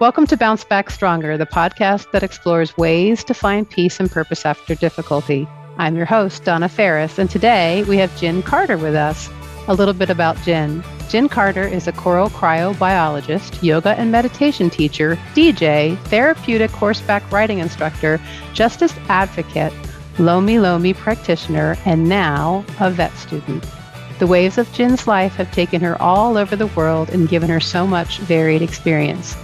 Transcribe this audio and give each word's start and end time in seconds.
Welcome 0.00 0.26
to 0.26 0.36
Bounce 0.36 0.64
Back 0.64 0.90
Stronger, 0.90 1.38
the 1.38 1.46
podcast 1.46 2.10
that 2.10 2.24
explores 2.24 2.76
ways 2.76 3.22
to 3.22 3.32
find 3.32 3.70
peace 3.70 4.00
and 4.00 4.10
purpose 4.10 4.44
after 4.44 4.74
difficulty. 4.74 5.46
I'm 5.78 5.94
your 5.94 6.04
host, 6.04 6.42
Donna 6.42 6.68
Ferris, 6.68 7.16
and 7.16 7.30
today 7.30 7.84
we 7.84 7.96
have 7.98 8.14
Gin 8.18 8.42
Carter 8.42 8.76
with 8.76 8.96
us. 8.96 9.30
A 9.68 9.74
little 9.74 9.94
bit 9.94 10.10
about 10.10 10.36
Gin. 10.42 10.82
Gin 11.08 11.28
Carter 11.28 11.62
is 11.62 11.86
a 11.86 11.92
coral 11.92 12.28
cryobiologist, 12.28 13.62
yoga 13.62 13.90
and 13.90 14.10
meditation 14.10 14.68
teacher, 14.68 15.14
DJ, 15.32 15.96
therapeutic 16.06 16.72
horseback 16.72 17.30
riding 17.30 17.60
instructor, 17.60 18.20
justice 18.52 18.94
advocate, 19.08 19.72
Lomi 20.18 20.58
Lomi 20.58 20.92
practitioner, 20.92 21.76
and 21.84 22.08
now 22.08 22.64
a 22.80 22.90
vet 22.90 23.16
student. 23.16 23.64
The 24.18 24.26
waves 24.26 24.58
of 24.58 24.72
Gin's 24.72 25.06
life 25.06 25.36
have 25.36 25.52
taken 25.52 25.80
her 25.82 26.00
all 26.02 26.36
over 26.36 26.56
the 26.56 26.66
world 26.66 27.10
and 27.10 27.28
given 27.28 27.48
her 27.48 27.60
so 27.60 27.86
much 27.86 28.18
varied 28.18 28.60
experience. 28.60 29.36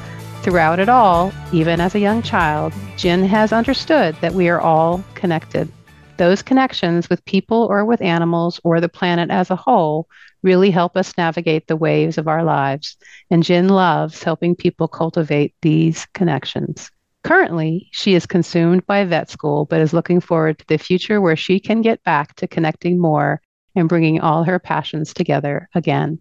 Throughout 0.42 0.78
it 0.78 0.88
all, 0.88 1.32
even 1.52 1.82
as 1.82 1.94
a 1.94 2.00
young 2.00 2.22
child, 2.22 2.72
Gin 2.96 3.22
has 3.24 3.52
understood 3.52 4.16
that 4.22 4.32
we 4.32 4.48
are 4.48 4.60
all 4.60 5.04
connected. 5.14 5.70
Those 6.16 6.40
connections 6.40 7.10
with 7.10 7.22
people 7.26 7.66
or 7.68 7.84
with 7.84 8.00
animals 8.00 8.58
or 8.64 8.80
the 8.80 8.88
planet 8.88 9.30
as 9.30 9.50
a 9.50 9.56
whole 9.56 10.08
really 10.42 10.70
help 10.70 10.96
us 10.96 11.16
navigate 11.18 11.66
the 11.66 11.76
waves 11.76 12.16
of 12.16 12.26
our 12.26 12.42
lives. 12.42 12.96
And 13.30 13.42
Gin 13.42 13.68
loves 13.68 14.22
helping 14.22 14.56
people 14.56 14.88
cultivate 14.88 15.54
these 15.60 16.06
connections. 16.14 16.90
Currently, 17.22 17.90
she 17.92 18.14
is 18.14 18.24
consumed 18.24 18.86
by 18.86 19.04
vet 19.04 19.28
school, 19.28 19.66
but 19.66 19.82
is 19.82 19.92
looking 19.92 20.20
forward 20.20 20.58
to 20.58 20.66
the 20.68 20.78
future 20.78 21.20
where 21.20 21.36
she 21.36 21.60
can 21.60 21.82
get 21.82 22.02
back 22.02 22.34
to 22.36 22.48
connecting 22.48 22.98
more 22.98 23.42
and 23.76 23.90
bringing 23.90 24.20
all 24.20 24.44
her 24.44 24.58
passions 24.58 25.12
together 25.12 25.68
again. 25.74 26.18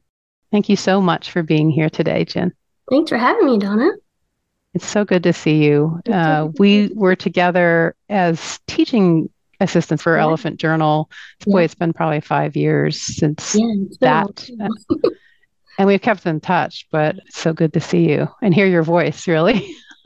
Thank 0.52 0.68
you 0.68 0.76
so 0.76 1.00
much 1.00 1.32
for 1.32 1.42
being 1.42 1.70
here 1.70 1.90
today, 1.90 2.26
Gin. 2.26 2.52
Thanks 2.90 3.10
for 3.10 3.18
having 3.18 3.46
me, 3.46 3.58
Donna. 3.58 3.92
It's 4.74 4.86
so 4.86 5.04
good 5.04 5.24
to 5.24 5.34
see 5.34 5.64
you. 5.64 6.00
Uh, 6.12 6.50
we 6.60 6.92
were 6.94 7.16
together 7.16 7.96
as 8.08 8.60
teaching 8.68 9.30
assistants 9.60 10.04
for 10.04 10.16
yeah. 10.16 10.22
Elephant 10.22 10.60
Journal. 10.60 11.10
Boy, 11.46 11.60
yeah. 11.60 11.66
it's 11.66 11.76
been 11.76 11.94
probably 11.94 12.22
five 12.22 12.56
years 12.56 13.02
since 13.02 13.56
yeah, 13.56 13.86
that. 14.02 14.50
and 15.78 15.88
we've 15.88 16.02
kept 16.02 16.26
in 16.26 16.40
touch, 16.40 16.88
but 16.92 17.16
it's 17.26 17.40
so 17.40 17.54
good 17.54 17.74
to 17.74 17.80
see 17.80 18.10
you 18.10 18.28
and 18.42 18.54
hear 18.54 18.68
your 18.68 18.84
voice, 18.84 19.28
really. 19.28 19.76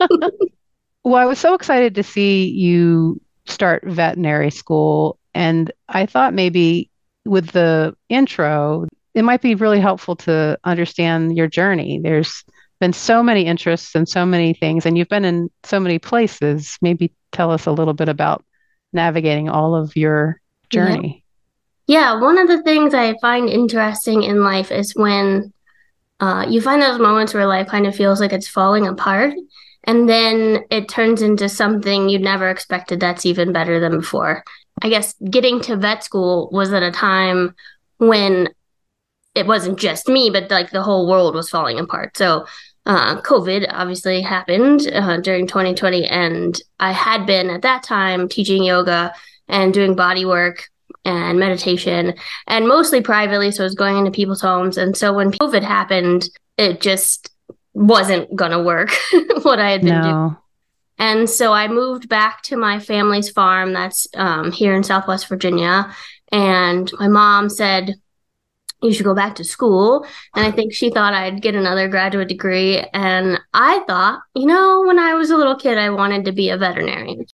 well, 1.04 1.16
I 1.16 1.26
was 1.26 1.38
so 1.38 1.54
excited 1.54 1.94
to 1.96 2.02
see 2.02 2.46
you 2.46 3.20
start 3.46 3.84
veterinary 3.84 4.50
school. 4.50 5.18
And 5.34 5.70
I 5.88 6.06
thought 6.06 6.32
maybe 6.32 6.90
with 7.24 7.50
the 7.50 7.96
intro, 8.08 8.86
it 9.14 9.22
might 9.22 9.42
be 9.42 9.54
really 9.54 9.80
helpful 9.80 10.16
to 10.16 10.58
understand 10.64 11.36
your 11.36 11.48
journey. 11.48 12.00
There's 12.02 12.44
been 12.80 12.92
so 12.92 13.22
many 13.22 13.46
interests 13.46 13.94
and 13.94 14.08
so 14.08 14.26
many 14.26 14.54
things, 14.54 14.86
and 14.86 14.98
you've 14.98 15.08
been 15.08 15.24
in 15.24 15.50
so 15.64 15.80
many 15.80 15.98
places. 15.98 16.76
Maybe 16.80 17.12
tell 17.32 17.50
us 17.50 17.66
a 17.66 17.72
little 17.72 17.94
bit 17.94 18.08
about 18.08 18.44
navigating 18.92 19.48
all 19.48 19.74
of 19.74 19.96
your 19.96 20.40
journey. 20.70 21.24
Yeah, 21.86 22.14
yeah 22.14 22.20
one 22.20 22.38
of 22.38 22.48
the 22.48 22.62
things 22.62 22.94
I 22.94 23.16
find 23.20 23.48
interesting 23.48 24.22
in 24.22 24.42
life 24.42 24.70
is 24.70 24.92
when 24.94 25.52
uh, 26.20 26.46
you 26.48 26.60
find 26.60 26.80
those 26.80 27.00
moments 27.00 27.34
where 27.34 27.46
life 27.46 27.68
kind 27.68 27.86
of 27.86 27.94
feels 27.94 28.20
like 28.20 28.32
it's 28.32 28.48
falling 28.48 28.86
apart, 28.86 29.34
and 29.84 30.08
then 30.08 30.64
it 30.70 30.88
turns 30.88 31.22
into 31.22 31.48
something 31.48 32.08
you 32.08 32.18
never 32.18 32.48
expected 32.48 33.00
that's 33.00 33.26
even 33.26 33.52
better 33.52 33.80
than 33.80 33.98
before. 33.98 34.44
I 34.82 34.88
guess 34.88 35.14
getting 35.30 35.60
to 35.62 35.76
vet 35.76 36.02
school 36.02 36.48
was 36.52 36.72
at 36.72 36.82
a 36.82 36.90
time 36.90 37.54
when 37.98 38.48
it 39.34 39.46
wasn't 39.46 39.78
just 39.78 40.08
me, 40.08 40.30
but 40.30 40.50
like 40.50 40.70
the 40.70 40.82
whole 40.82 41.08
world 41.08 41.34
was 41.34 41.50
falling 41.50 41.78
apart. 41.78 42.16
So 42.16 42.46
uh, 42.86 43.20
COVID 43.22 43.66
obviously 43.70 44.20
happened 44.20 44.88
uh, 44.92 45.18
during 45.20 45.46
2020, 45.46 46.06
and 46.06 46.60
I 46.78 46.92
had 46.92 47.26
been 47.26 47.50
at 47.50 47.62
that 47.62 47.82
time 47.82 48.28
teaching 48.28 48.62
yoga 48.62 49.12
and 49.48 49.72
doing 49.74 49.94
body 49.94 50.24
work 50.24 50.68
and 51.04 51.38
meditation, 51.38 52.14
and 52.46 52.68
mostly 52.68 53.00
privately. 53.00 53.50
So 53.50 53.62
I 53.62 53.66
was 53.66 53.74
going 53.74 53.96
into 53.98 54.10
people's 54.10 54.40
homes, 54.40 54.76
and 54.78 54.96
so 54.96 55.12
when 55.12 55.32
COVID 55.32 55.62
happened, 55.62 56.28
it 56.56 56.80
just 56.80 57.30
wasn't 57.72 58.34
gonna 58.36 58.62
work 58.62 58.90
what 59.42 59.58
I 59.58 59.70
had 59.70 59.80
been 59.80 60.00
no. 60.00 60.02
doing. 60.02 60.36
And 60.96 61.28
so 61.28 61.52
I 61.52 61.66
moved 61.66 62.08
back 62.08 62.42
to 62.42 62.56
my 62.56 62.78
family's 62.78 63.28
farm 63.28 63.72
that's 63.72 64.06
um, 64.14 64.52
here 64.52 64.74
in 64.74 64.84
Southwest 64.84 65.26
Virginia. 65.28 65.92
And 66.30 66.90
my 66.98 67.08
mom 67.08 67.48
said, 67.48 67.96
you 68.84 68.92
should 68.92 69.04
go 69.04 69.14
back 69.14 69.34
to 69.36 69.44
school. 69.44 70.06
And 70.34 70.44
I 70.46 70.50
think 70.50 70.72
she 70.72 70.90
thought 70.90 71.14
I'd 71.14 71.42
get 71.42 71.54
another 71.54 71.88
graduate 71.88 72.28
degree. 72.28 72.80
And 72.92 73.40
I 73.52 73.82
thought, 73.86 74.20
you 74.34 74.46
know, 74.46 74.84
when 74.86 74.98
I 74.98 75.14
was 75.14 75.30
a 75.30 75.36
little 75.36 75.56
kid, 75.56 75.78
I 75.78 75.90
wanted 75.90 76.24
to 76.26 76.32
be 76.32 76.50
a 76.50 76.58
veterinarian. 76.58 77.26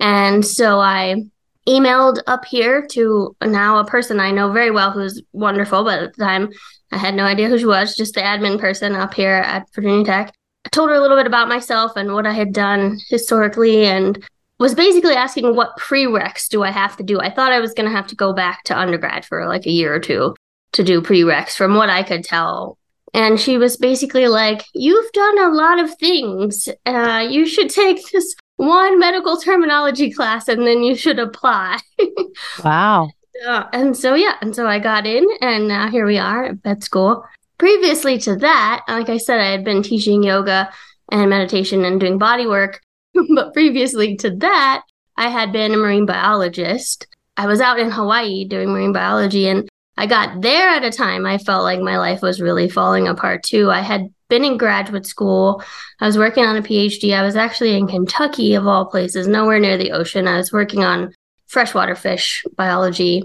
And 0.00 0.46
so 0.46 0.78
I 0.80 1.24
emailed 1.66 2.20
up 2.26 2.44
here 2.44 2.86
to 2.86 3.36
now 3.42 3.78
a 3.78 3.84
person 3.84 4.20
I 4.20 4.30
know 4.30 4.52
very 4.52 4.70
well 4.70 4.90
who's 4.90 5.22
wonderful, 5.32 5.84
but 5.84 6.02
at 6.02 6.14
the 6.14 6.24
time 6.24 6.50
I 6.92 6.98
had 6.98 7.14
no 7.14 7.24
idea 7.24 7.48
who 7.48 7.58
she 7.58 7.66
was, 7.66 7.96
just 7.96 8.14
the 8.14 8.20
admin 8.20 8.58
person 8.58 8.94
up 8.94 9.12
here 9.12 9.34
at 9.34 9.66
Virginia 9.74 10.04
Tech. 10.04 10.34
I 10.64 10.68
told 10.70 10.88
her 10.88 10.94
a 10.94 11.00
little 11.00 11.16
bit 11.16 11.26
about 11.26 11.48
myself 11.48 11.92
and 11.96 12.14
what 12.14 12.26
I 12.26 12.32
had 12.32 12.52
done 12.52 12.98
historically 13.08 13.84
and 13.84 14.22
was 14.58 14.74
basically 14.74 15.14
asking 15.14 15.54
what 15.54 15.78
prereqs 15.78 16.48
do 16.48 16.62
I 16.62 16.70
have 16.70 16.96
to 16.96 17.02
do. 17.02 17.20
I 17.20 17.30
thought 17.30 17.52
I 17.52 17.60
was 17.60 17.74
going 17.74 17.88
to 17.88 17.94
have 17.94 18.08
to 18.08 18.16
go 18.16 18.32
back 18.32 18.64
to 18.64 18.78
undergrad 18.78 19.24
for 19.24 19.46
like 19.46 19.66
a 19.66 19.70
year 19.70 19.94
or 19.94 20.00
two 20.00 20.34
to 20.72 20.84
do 20.84 21.00
prereqs 21.00 21.56
from 21.56 21.74
what 21.74 21.90
I 21.90 22.02
could 22.02 22.24
tell. 22.24 22.78
And 23.14 23.40
she 23.40 23.56
was 23.56 23.76
basically 23.76 24.28
like, 24.28 24.64
You've 24.74 25.10
done 25.12 25.38
a 25.38 25.54
lot 25.54 25.78
of 25.78 25.94
things. 25.98 26.68
Uh, 26.84 27.26
you 27.28 27.46
should 27.46 27.70
take 27.70 28.10
this 28.10 28.34
one 28.56 28.98
medical 28.98 29.38
terminology 29.38 30.12
class 30.12 30.48
and 30.48 30.66
then 30.66 30.82
you 30.82 30.94
should 30.94 31.18
apply. 31.18 31.78
wow. 32.64 33.08
Uh, 33.46 33.64
and 33.72 33.96
so, 33.96 34.14
yeah. 34.14 34.34
And 34.40 34.54
so 34.54 34.66
I 34.66 34.78
got 34.78 35.06
in, 35.06 35.26
and 35.40 35.68
now 35.68 35.88
here 35.88 36.04
we 36.04 36.18
are 36.18 36.46
at 36.46 36.56
vet 36.62 36.82
school. 36.82 37.24
Previously 37.56 38.18
to 38.18 38.36
that, 38.36 38.84
like 38.88 39.08
I 39.08 39.16
said, 39.16 39.40
I 39.40 39.50
had 39.50 39.64
been 39.64 39.82
teaching 39.82 40.22
yoga 40.22 40.70
and 41.10 41.30
meditation 41.30 41.84
and 41.84 42.00
doing 42.00 42.18
body 42.18 42.46
work. 42.46 42.80
but 43.34 43.52
previously 43.52 44.16
to 44.16 44.30
that, 44.36 44.82
I 45.16 45.28
had 45.28 45.52
been 45.52 45.72
a 45.72 45.76
marine 45.76 46.06
biologist. 46.06 47.06
I 47.36 47.46
was 47.46 47.60
out 47.60 47.78
in 47.78 47.90
Hawaii 47.90 48.44
doing 48.44 48.70
marine 48.70 48.92
biology, 48.92 49.48
and 49.48 49.68
I 49.98 50.06
got 50.06 50.42
there 50.42 50.68
at 50.68 50.84
a 50.84 50.92
time 50.92 51.26
I 51.26 51.38
felt 51.38 51.64
like 51.64 51.80
my 51.80 51.98
life 51.98 52.22
was 52.22 52.40
really 52.40 52.68
falling 52.68 53.08
apart 53.08 53.42
too. 53.42 53.68
I 53.68 53.80
had 53.80 54.14
been 54.28 54.44
in 54.44 54.56
graduate 54.56 55.06
school. 55.06 55.60
I 55.98 56.06
was 56.06 56.16
working 56.16 56.44
on 56.44 56.56
a 56.56 56.62
PhD. 56.62 57.16
I 57.16 57.24
was 57.24 57.34
actually 57.34 57.76
in 57.76 57.88
Kentucky, 57.88 58.54
of 58.54 58.64
all 58.64 58.86
places, 58.86 59.26
nowhere 59.26 59.58
near 59.58 59.76
the 59.76 59.90
ocean. 59.90 60.28
I 60.28 60.36
was 60.36 60.52
working 60.52 60.84
on 60.84 61.12
freshwater 61.48 61.96
fish 61.96 62.44
biology. 62.56 63.24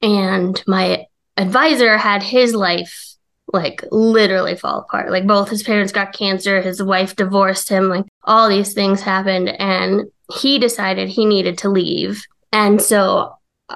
And 0.00 0.62
my 0.66 1.04
advisor 1.36 1.98
had 1.98 2.22
his 2.22 2.54
life 2.54 3.04
like 3.52 3.84
literally 3.90 4.56
fall 4.56 4.78
apart. 4.78 5.10
Like 5.10 5.26
both 5.26 5.50
his 5.50 5.62
parents 5.62 5.92
got 5.92 6.14
cancer, 6.14 6.62
his 6.62 6.82
wife 6.82 7.16
divorced 7.16 7.68
him, 7.68 7.90
like 7.90 8.06
all 8.24 8.48
these 8.48 8.72
things 8.72 9.02
happened. 9.02 9.50
And 9.50 10.10
he 10.32 10.58
decided 10.58 11.10
he 11.10 11.26
needed 11.26 11.58
to 11.58 11.68
leave. 11.68 12.24
And 12.50 12.80
so 12.80 13.34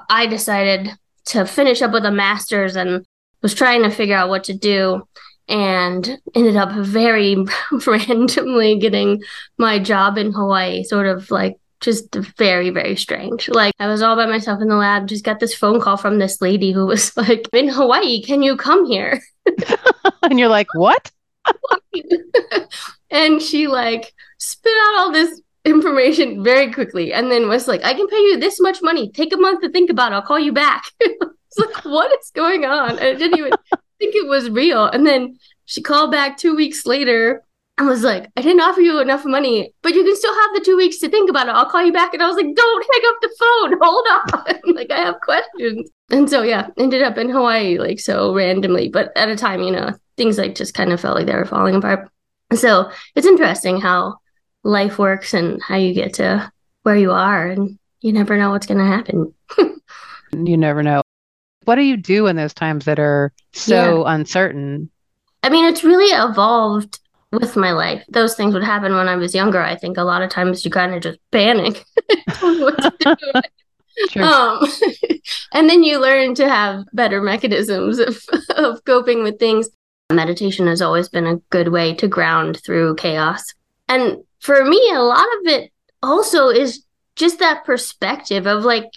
I 0.08 0.26
decided 0.26 0.92
to 1.26 1.44
finish 1.46 1.82
up 1.82 1.92
with 1.92 2.04
a 2.04 2.10
master's 2.10 2.76
and 2.76 3.04
was 3.42 3.54
trying 3.54 3.82
to 3.82 3.90
figure 3.90 4.16
out 4.16 4.28
what 4.28 4.44
to 4.44 4.54
do 4.54 5.02
and 5.48 6.18
ended 6.34 6.56
up 6.56 6.72
very 6.72 7.36
randomly 7.86 8.78
getting 8.78 9.22
my 9.58 9.78
job 9.78 10.16
in 10.16 10.32
Hawaii, 10.32 10.84
sort 10.84 11.06
of 11.06 11.30
like 11.30 11.56
just 11.80 12.14
very, 12.14 12.70
very 12.70 12.96
strange. 12.96 13.48
Like 13.48 13.74
I 13.78 13.88
was 13.88 14.02
all 14.02 14.16
by 14.16 14.26
myself 14.26 14.62
in 14.62 14.68
the 14.68 14.76
lab, 14.76 15.08
just 15.08 15.24
got 15.24 15.40
this 15.40 15.54
phone 15.54 15.80
call 15.80 15.96
from 15.96 16.18
this 16.18 16.40
lady 16.40 16.72
who 16.72 16.86
was 16.86 17.14
like, 17.16 17.48
in 17.52 17.68
Hawaii, 17.68 18.22
can 18.22 18.42
you 18.42 18.56
come 18.56 18.86
here? 18.86 19.20
and 20.22 20.38
you're 20.38 20.48
like, 20.48 20.72
what? 20.74 21.10
and 23.10 23.42
she 23.42 23.66
like 23.66 24.12
spit 24.38 24.72
out 24.72 24.98
all 24.98 25.12
this 25.12 25.40
information 25.64 26.42
very 26.42 26.72
quickly 26.72 27.12
and 27.12 27.30
then 27.30 27.48
was 27.48 27.68
like, 27.68 27.84
I 27.84 27.94
can 27.94 28.08
pay 28.08 28.16
you 28.16 28.38
this 28.38 28.60
much 28.60 28.82
money. 28.82 29.10
Take 29.10 29.32
a 29.32 29.36
month 29.36 29.60
to 29.62 29.70
think 29.70 29.90
about 29.90 30.12
it. 30.12 30.16
I'll 30.16 30.22
call 30.22 30.38
you 30.38 30.52
back. 30.52 30.84
it's 31.00 31.58
like, 31.58 31.84
what 31.84 32.12
is 32.20 32.30
going 32.34 32.64
on? 32.64 32.98
I 32.98 33.14
didn't 33.14 33.38
even 33.38 33.52
think 33.98 34.14
it 34.14 34.26
was 34.26 34.50
real. 34.50 34.84
And 34.84 35.06
then 35.06 35.38
she 35.64 35.82
called 35.82 36.10
back 36.10 36.36
two 36.36 36.56
weeks 36.56 36.86
later 36.86 37.42
and 37.78 37.86
was 37.86 38.02
like, 38.02 38.28
I 38.36 38.42
didn't 38.42 38.60
offer 38.60 38.80
you 38.80 39.00
enough 39.00 39.24
money, 39.24 39.72
but 39.82 39.94
you 39.94 40.04
can 40.04 40.16
still 40.16 40.34
have 40.34 40.54
the 40.54 40.62
two 40.64 40.76
weeks 40.76 40.98
to 40.98 41.08
think 41.08 41.30
about 41.30 41.48
it. 41.48 41.52
I'll 41.52 41.70
call 41.70 41.84
you 41.84 41.92
back. 41.92 42.12
And 42.12 42.22
I 42.22 42.26
was 42.26 42.36
like, 42.36 42.54
don't 42.54 42.86
hang 42.92 43.02
up 43.06 43.16
the 43.22 43.36
phone. 43.38 43.78
Hold 43.80 44.06
on. 44.66 44.74
like, 44.74 44.90
I 44.90 45.00
have 45.00 45.20
questions. 45.20 45.90
And 46.10 46.28
so, 46.28 46.42
yeah, 46.42 46.68
ended 46.76 47.02
up 47.02 47.16
in 47.16 47.30
Hawaii, 47.30 47.78
like, 47.78 47.98
so 47.98 48.34
randomly. 48.34 48.88
But 48.88 49.12
at 49.16 49.30
a 49.30 49.36
time, 49.36 49.62
you 49.62 49.70
know, 49.70 49.92
things 50.16 50.36
like 50.36 50.54
just 50.54 50.74
kind 50.74 50.92
of 50.92 51.00
felt 51.00 51.16
like 51.16 51.26
they 51.26 51.34
were 51.34 51.46
falling 51.46 51.76
apart. 51.76 52.10
So 52.54 52.90
it's 53.14 53.26
interesting 53.26 53.80
how 53.80 54.18
life 54.64 54.98
works 54.98 55.34
and 55.34 55.60
how 55.62 55.76
you 55.76 55.94
get 55.94 56.14
to 56.14 56.50
where 56.82 56.96
you 56.96 57.10
are 57.12 57.48
and 57.48 57.78
you 58.00 58.12
never 58.12 58.36
know 58.36 58.50
what's 58.50 58.66
going 58.66 58.78
to 58.78 58.84
happen 58.84 59.34
you 60.46 60.56
never 60.56 60.82
know 60.82 61.02
what 61.64 61.76
do 61.76 61.82
you 61.82 61.96
do 61.96 62.26
in 62.26 62.36
those 62.36 62.54
times 62.54 62.84
that 62.84 62.98
are 62.98 63.32
so 63.52 64.04
yeah. 64.04 64.14
uncertain 64.14 64.90
i 65.42 65.48
mean 65.48 65.64
it's 65.64 65.84
really 65.84 66.12
evolved 66.12 66.98
with 67.32 67.56
my 67.56 67.72
life. 67.72 68.04
Those 68.08 68.34
things 68.36 68.54
would 68.54 68.62
happen 68.62 68.94
when 68.94 69.08
I 69.08 69.16
was 69.16 69.34
younger. 69.34 69.60
I 69.60 69.74
think 69.74 69.96
a 69.96 70.04
lot 70.04 70.22
of 70.22 70.30
times 70.30 70.64
you 70.64 70.70
kind 70.70 70.94
of 70.94 71.02
just 71.02 71.18
panic. 71.30 71.84
um, 74.16 74.66
and 75.52 75.68
then 75.68 75.82
you 75.82 76.00
learn 76.00 76.34
to 76.36 76.48
have 76.48 76.84
better 76.92 77.20
mechanisms 77.22 77.98
of, 77.98 78.22
of 78.50 78.84
coping 78.84 79.22
with 79.22 79.38
things. 79.38 79.68
Meditation 80.12 80.66
has 80.66 80.82
always 80.82 81.08
been 81.08 81.26
a 81.26 81.36
good 81.50 81.68
way 81.68 81.94
to 81.94 82.06
ground 82.06 82.60
through 82.62 82.96
chaos. 82.96 83.54
And 83.88 84.18
for 84.42 84.64
me, 84.64 84.90
a 84.92 85.00
lot 85.00 85.26
of 85.40 85.46
it 85.46 85.72
also 86.02 86.48
is 86.48 86.84
just 87.14 87.38
that 87.38 87.64
perspective 87.64 88.46
of 88.46 88.64
like 88.64 88.90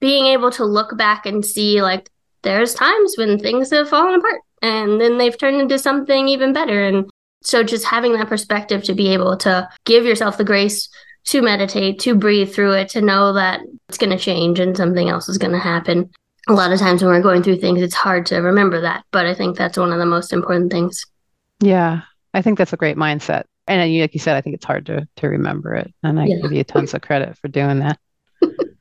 being 0.00 0.26
able 0.26 0.52
to 0.52 0.64
look 0.64 0.96
back 0.96 1.26
and 1.26 1.44
see 1.44 1.82
like 1.82 2.08
there's 2.42 2.74
times 2.74 3.14
when 3.18 3.38
things 3.38 3.70
have 3.70 3.88
fallen 3.88 4.14
apart 4.14 4.40
and 4.62 5.00
then 5.00 5.18
they've 5.18 5.36
turned 5.36 5.60
into 5.60 5.78
something 5.78 6.28
even 6.28 6.52
better. 6.52 6.84
And 6.84 7.10
so 7.42 7.64
just 7.64 7.84
having 7.84 8.12
that 8.12 8.28
perspective 8.28 8.84
to 8.84 8.94
be 8.94 9.08
able 9.08 9.36
to 9.38 9.68
give 9.84 10.04
yourself 10.04 10.38
the 10.38 10.44
grace 10.44 10.88
to 11.24 11.42
meditate 11.42 11.98
to 12.00 12.14
breathe 12.14 12.54
through 12.54 12.72
it 12.72 12.90
to 12.90 13.00
know 13.00 13.32
that 13.32 13.62
it's 13.88 13.98
going 13.98 14.16
to 14.16 14.18
change 14.18 14.60
and 14.60 14.76
something 14.76 15.08
else 15.08 15.28
is 15.28 15.38
going 15.38 15.52
to 15.52 15.58
happen. 15.58 16.08
A 16.46 16.52
lot 16.52 16.70
of 16.70 16.78
times 16.78 17.02
when 17.02 17.10
we're 17.10 17.22
going 17.22 17.42
through 17.42 17.56
things 17.56 17.80
it's 17.80 17.94
hard 17.94 18.26
to 18.26 18.36
remember 18.36 18.82
that 18.82 19.02
but 19.10 19.24
i 19.24 19.32
think 19.32 19.56
that's 19.56 19.78
one 19.78 19.94
of 19.94 19.98
the 19.98 20.04
most 20.04 20.30
important 20.30 20.70
things. 20.70 21.06
Yeah 21.60 22.02
i 22.34 22.42
think 22.42 22.58
that's 22.58 22.74
a 22.74 22.76
great 22.76 22.98
mindset 22.98 23.44
and 23.66 24.00
like 24.00 24.14
you 24.14 24.20
said 24.20 24.36
i 24.36 24.40
think 24.40 24.54
it's 24.54 24.64
hard 24.64 24.86
to 24.86 25.06
to 25.16 25.28
remember 25.28 25.74
it 25.74 25.92
and 26.02 26.20
i 26.20 26.26
yeah. 26.26 26.36
give 26.42 26.52
you 26.52 26.64
tons 26.64 26.94
of 26.94 27.00
credit 27.00 27.36
for 27.38 27.48
doing 27.48 27.80
that 27.80 27.98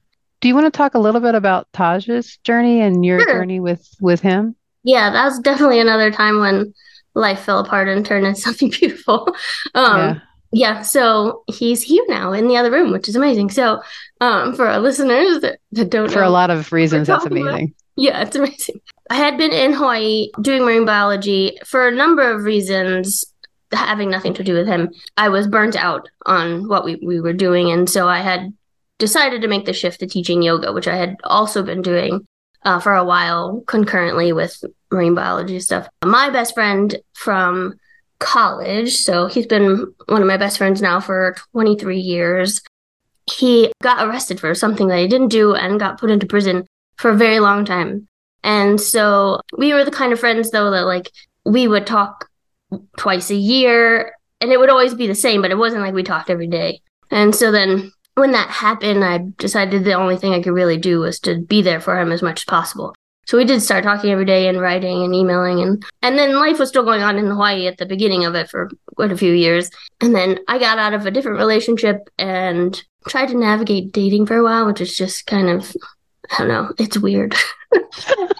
do 0.43 0.49
you 0.49 0.55
want 0.55 0.71
to 0.71 0.77
talk 0.77 0.93
a 0.93 0.99
little 0.99 1.21
bit 1.21 1.35
about 1.35 1.71
Taj's 1.71 2.35
journey 2.43 2.81
and 2.81 3.05
your 3.05 3.21
sure. 3.21 3.31
journey 3.31 3.61
with 3.61 3.87
with 4.01 4.19
him? 4.19 4.57
Yeah, 4.83 5.09
that 5.09 5.23
was 5.23 5.39
definitely 5.39 5.79
another 5.79 6.11
time 6.11 6.41
when 6.41 6.73
life 7.13 7.39
fell 7.39 7.59
apart 7.59 7.87
and 7.87 8.05
turned 8.05 8.27
into 8.27 8.41
something 8.41 8.69
beautiful. 8.69 9.33
Um, 9.73 9.97
yeah. 9.97 10.19
yeah, 10.51 10.81
so 10.81 11.43
he's 11.47 11.81
here 11.81 12.03
now 12.09 12.33
in 12.33 12.49
the 12.49 12.57
other 12.57 12.71
room, 12.71 12.91
which 12.91 13.07
is 13.07 13.15
amazing. 13.15 13.51
So, 13.51 13.81
um, 14.19 14.53
for 14.53 14.67
our 14.67 14.79
listeners 14.79 15.39
that, 15.39 15.59
that 15.71 15.89
don't 15.89 16.11
for 16.11 16.23
a 16.23 16.29
lot 16.29 16.49
of 16.49 16.73
reasons, 16.73 17.07
that's 17.07 17.25
amazing. 17.25 17.47
About, 17.47 17.69
yeah, 17.95 18.21
it's 18.21 18.35
amazing. 18.35 18.81
I 19.09 19.15
had 19.15 19.37
been 19.37 19.53
in 19.53 19.71
Hawaii 19.71 20.27
doing 20.41 20.63
marine 20.63 20.83
biology 20.83 21.57
for 21.65 21.87
a 21.87 21.95
number 21.95 22.29
of 22.29 22.43
reasons 22.43 23.23
having 23.73 24.09
nothing 24.09 24.33
to 24.35 24.43
do 24.43 24.53
with 24.53 24.67
him. 24.67 24.91
I 25.17 25.29
was 25.29 25.47
burnt 25.47 25.75
out 25.75 26.09
on 26.25 26.67
what 26.67 26.85
we, 26.85 26.95
we 26.95 27.19
were 27.19 27.33
doing. 27.33 27.71
And 27.71 27.89
so 27.89 28.07
I 28.07 28.19
had 28.19 28.53
decided 28.99 29.41
to 29.41 29.47
make 29.47 29.65
the 29.65 29.73
shift 29.73 29.99
to 29.99 30.07
teaching 30.07 30.41
yoga, 30.41 30.71
which 30.71 30.87
I 30.87 30.95
had 30.95 31.17
also 31.23 31.63
been 31.63 31.81
doing 31.81 32.25
uh, 32.63 32.79
for 32.79 32.93
a 32.93 33.03
while 33.03 33.61
concurrently 33.67 34.33
with 34.33 34.63
marine 34.91 35.15
biology 35.15 35.59
stuff. 35.59 35.87
My 36.03 36.29
best 36.29 36.53
friend 36.53 36.95
from 37.13 37.75
college, 38.19 38.95
so 38.95 39.27
he's 39.27 39.47
been 39.47 39.93
one 40.07 40.21
of 40.21 40.27
my 40.27 40.37
best 40.37 40.57
friends 40.57 40.81
now 40.81 40.99
for 40.99 41.35
23 41.51 41.99
years. 41.99 42.61
He 43.29 43.71
got 43.81 44.05
arrested 44.05 44.39
for 44.39 44.53
something 44.55 44.87
that 44.87 44.99
he 44.99 45.07
didn't 45.07 45.29
do 45.29 45.55
and 45.55 45.79
got 45.79 45.99
put 45.99 46.11
into 46.11 46.25
prison 46.25 46.65
for 46.97 47.11
a 47.11 47.17
very 47.17 47.39
long 47.39 47.65
time. 47.65 48.07
And 48.43 48.79
so 48.79 49.41
we 49.57 49.73
were 49.73 49.85
the 49.85 49.91
kind 49.91 50.11
of 50.11 50.19
friends, 50.19 50.51
though, 50.51 50.71
that 50.71 50.85
like 50.85 51.09
we 51.45 51.67
would 51.67 51.87
talk 51.87 52.29
twice 52.97 53.29
a 53.29 53.35
year 53.35 54.13
and 54.41 54.51
it 54.51 54.59
would 54.59 54.69
always 54.69 54.93
be 54.93 55.07
the 55.07 55.15
same, 55.15 55.41
but 55.41 55.51
it 55.51 55.57
wasn't 55.57 55.81
like 55.81 55.93
we 55.93 56.03
talked 56.03 56.29
every 56.29 56.47
day. 56.47 56.81
And 57.09 57.33
so 57.33 57.51
then 57.51 57.91
when 58.15 58.31
that 58.31 58.49
happened, 58.49 59.03
I 59.03 59.19
decided 59.37 59.83
the 59.83 59.93
only 59.93 60.17
thing 60.17 60.33
I 60.33 60.41
could 60.41 60.53
really 60.53 60.77
do 60.77 60.99
was 60.99 61.19
to 61.21 61.39
be 61.39 61.61
there 61.61 61.79
for 61.79 61.99
him 61.99 62.11
as 62.11 62.21
much 62.21 62.41
as 62.41 62.45
possible. 62.45 62.93
So 63.25 63.37
we 63.37 63.45
did 63.45 63.61
start 63.61 63.85
talking 63.85 64.11
every 64.11 64.25
day 64.25 64.47
and 64.49 64.59
writing 64.59 65.01
and 65.03 65.15
emailing 65.15 65.61
and 65.61 65.85
and 66.01 66.19
then 66.19 66.35
life 66.35 66.59
was 66.59 66.67
still 66.67 66.83
going 66.83 67.03
on 67.03 67.17
in 67.17 67.27
Hawaii 67.27 67.67
at 67.67 67.77
the 67.77 67.85
beginning 67.85 68.25
of 68.25 68.35
it 68.35 68.49
for 68.49 68.69
quite 68.95 69.13
a 69.13 69.17
few 69.17 69.31
years. 69.31 69.69
And 70.01 70.13
then 70.13 70.39
I 70.49 70.59
got 70.59 70.77
out 70.77 70.93
of 70.93 71.05
a 71.05 71.11
different 71.11 71.37
relationship 71.37 72.09
and 72.17 72.81
tried 73.07 73.27
to 73.27 73.37
navigate 73.37 73.93
dating 73.93 74.25
for 74.25 74.35
a 74.35 74.43
while, 74.43 74.65
which 74.65 74.81
is 74.81 74.97
just 74.97 75.25
kind 75.25 75.49
of 75.49 75.73
I 76.31 76.39
don't 76.39 76.47
know, 76.49 76.73
it's 76.77 76.97
weird. 76.97 77.33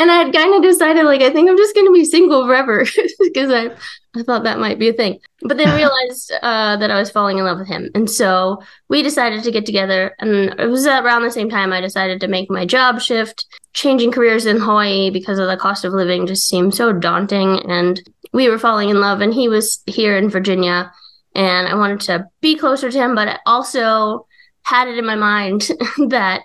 and 0.00 0.10
I 0.10 0.24
had 0.24 0.32
kind 0.32 0.54
of 0.54 0.62
decided 0.62 1.04
like 1.04 1.20
I 1.20 1.30
think 1.30 1.48
I'm 1.48 1.58
just 1.58 1.74
gonna 1.74 1.92
be 1.92 2.04
single 2.04 2.46
forever 2.46 2.84
because 3.20 3.50
I 3.52 3.70
I 4.18 4.24
thought 4.24 4.42
that 4.42 4.58
might 4.58 4.78
be 4.80 4.88
a 4.88 4.92
thing, 4.92 5.20
but 5.42 5.56
then 5.56 5.76
realized 5.76 6.32
uh, 6.42 6.76
that 6.78 6.90
I 6.90 6.98
was 6.98 7.10
falling 7.10 7.38
in 7.38 7.44
love 7.44 7.58
with 7.58 7.68
him, 7.68 7.90
and 7.94 8.10
so 8.10 8.60
we 8.88 9.02
decided 9.02 9.44
to 9.44 9.52
get 9.52 9.66
together. 9.66 10.16
And 10.18 10.58
it 10.58 10.66
was 10.66 10.86
around 10.86 11.22
the 11.22 11.30
same 11.30 11.48
time 11.48 11.72
I 11.72 11.80
decided 11.80 12.20
to 12.20 12.28
make 12.28 12.50
my 12.50 12.66
job 12.66 13.00
shift. 13.00 13.46
Changing 13.72 14.10
careers 14.10 14.46
in 14.46 14.58
Hawaii 14.58 15.10
because 15.10 15.38
of 15.38 15.46
the 15.46 15.56
cost 15.56 15.84
of 15.84 15.92
living 15.92 16.26
just 16.26 16.48
seemed 16.48 16.74
so 16.74 16.92
daunting, 16.92 17.60
and 17.70 18.02
we 18.32 18.48
were 18.48 18.58
falling 18.58 18.88
in 18.88 19.00
love. 19.00 19.20
And 19.20 19.32
he 19.32 19.48
was 19.48 19.80
here 19.86 20.16
in 20.16 20.28
Virginia, 20.28 20.90
and 21.36 21.68
I 21.68 21.74
wanted 21.74 22.00
to 22.00 22.26
be 22.40 22.56
closer 22.56 22.90
to 22.90 22.98
him, 22.98 23.14
but 23.14 23.28
I 23.28 23.38
also 23.46 24.26
had 24.62 24.88
it 24.88 24.98
in 24.98 25.06
my 25.06 25.14
mind 25.14 25.62
that 26.08 26.42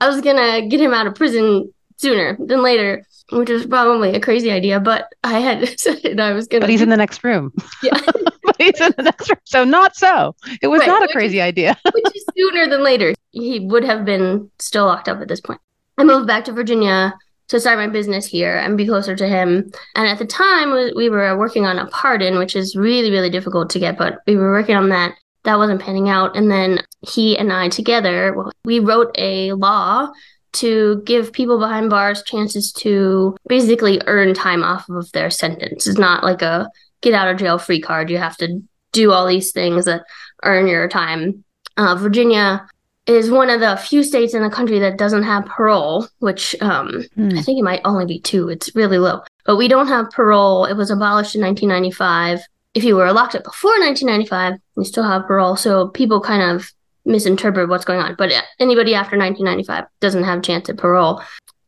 I 0.00 0.08
was 0.08 0.20
gonna 0.20 0.66
get 0.68 0.80
him 0.80 0.92
out 0.92 1.06
of 1.06 1.14
prison 1.14 1.72
sooner 1.96 2.36
than 2.38 2.62
later, 2.62 3.04
which 3.32 3.50
is 3.50 3.66
probably 3.66 4.14
a 4.14 4.20
crazy 4.20 4.50
idea, 4.50 4.80
but 4.80 5.12
I 5.24 5.40
had 5.40 5.60
decided 5.66 6.20
I 6.20 6.32
was 6.32 6.46
going 6.46 6.60
to. 6.60 6.66
But 6.66 6.70
he's 6.70 6.82
in 6.82 6.88
the 6.88 6.96
next 6.96 7.24
room. 7.24 7.52
Yeah. 7.82 7.98
but 8.42 8.56
he's 8.58 8.80
in 8.80 8.94
the 8.96 9.02
next 9.02 9.28
room. 9.28 9.40
So, 9.44 9.64
not 9.64 9.96
so. 9.96 10.36
It 10.62 10.68
was 10.68 10.80
right, 10.80 10.88
not 10.88 11.02
a 11.02 11.08
crazy 11.08 11.38
is, 11.38 11.44
idea. 11.44 11.76
which 11.92 12.04
is 12.14 12.24
sooner 12.36 12.68
than 12.68 12.82
later. 12.82 13.14
He 13.32 13.60
would 13.60 13.84
have 13.84 14.04
been 14.04 14.50
still 14.58 14.86
locked 14.86 15.08
up 15.08 15.20
at 15.20 15.28
this 15.28 15.40
point. 15.40 15.60
I 15.98 16.04
moved 16.04 16.26
back 16.26 16.44
to 16.44 16.52
Virginia 16.52 17.14
to 17.48 17.60
start 17.60 17.78
my 17.78 17.86
business 17.86 18.26
here 18.26 18.56
and 18.56 18.76
be 18.76 18.86
closer 18.86 19.14
to 19.14 19.28
him. 19.28 19.70
And 19.94 20.08
at 20.08 20.18
the 20.18 20.26
time, 20.26 20.72
we 20.96 21.08
were 21.08 21.38
working 21.38 21.64
on 21.64 21.78
a 21.78 21.86
pardon, 21.86 22.38
which 22.38 22.56
is 22.56 22.74
really, 22.74 23.10
really 23.10 23.30
difficult 23.30 23.70
to 23.70 23.78
get, 23.78 23.96
but 23.96 24.18
we 24.26 24.36
were 24.36 24.50
working 24.50 24.74
on 24.74 24.88
that. 24.88 25.14
That 25.44 25.58
wasn't 25.58 25.80
panning 25.80 26.08
out. 26.08 26.36
And 26.36 26.50
then 26.50 26.82
he 27.08 27.38
and 27.38 27.52
I 27.52 27.68
together, 27.68 28.34
we 28.64 28.80
wrote 28.80 29.14
a 29.16 29.52
law 29.52 30.10
to 30.52 31.02
give 31.04 31.32
people 31.32 31.58
behind 31.58 31.90
bars 31.90 32.22
chances 32.22 32.72
to 32.72 33.36
basically 33.48 34.00
earn 34.06 34.34
time 34.34 34.62
off 34.62 34.88
of 34.88 35.10
their 35.12 35.30
sentence. 35.30 35.86
It's 35.86 35.98
not 35.98 36.24
like 36.24 36.42
a 36.42 36.70
get 37.02 37.14
out 37.14 37.28
of 37.28 37.38
jail 37.38 37.58
free 37.58 37.80
card. 37.80 38.10
You 38.10 38.18
have 38.18 38.36
to 38.38 38.62
do 38.92 39.12
all 39.12 39.26
these 39.26 39.52
things 39.52 39.84
that 39.84 40.04
earn 40.42 40.66
your 40.66 40.88
time. 40.88 41.44
Uh, 41.76 41.94
Virginia 41.94 42.66
is 43.06 43.30
one 43.30 43.50
of 43.50 43.60
the 43.60 43.76
few 43.76 44.02
states 44.02 44.34
in 44.34 44.42
the 44.42 44.50
country 44.50 44.78
that 44.80 44.98
doesn't 44.98 45.22
have 45.22 45.46
parole, 45.46 46.08
which 46.18 46.56
um, 46.60 47.04
hmm. 47.14 47.38
I 47.38 47.42
think 47.42 47.58
it 47.58 47.64
might 47.64 47.82
only 47.84 48.06
be 48.06 48.20
two. 48.20 48.48
It's 48.48 48.74
really 48.74 48.98
low. 48.98 49.22
But 49.44 49.56
we 49.56 49.68
don't 49.68 49.86
have 49.86 50.10
parole. 50.10 50.64
It 50.64 50.74
was 50.74 50.90
abolished 50.90 51.36
in 51.36 51.42
1995. 51.42 52.40
If 52.74 52.84
you 52.84 52.96
were 52.96 53.12
locked 53.12 53.36
up 53.36 53.44
before 53.44 53.78
1995, 53.78 54.60
you 54.76 54.84
still 54.84 55.04
have 55.04 55.26
parole. 55.26 55.56
So 55.56 55.88
people 55.88 56.20
kind 56.20 56.42
of 56.42 56.70
misinterpret 57.06 57.68
what's 57.68 57.84
going 57.84 58.00
on. 58.00 58.14
But 58.16 58.32
uh, 58.32 58.42
anybody 58.58 58.94
after 58.94 59.16
1995 59.16 59.84
doesn't 60.00 60.24
have 60.24 60.40
a 60.40 60.42
chance 60.42 60.68
at 60.68 60.76
parole 60.76 61.22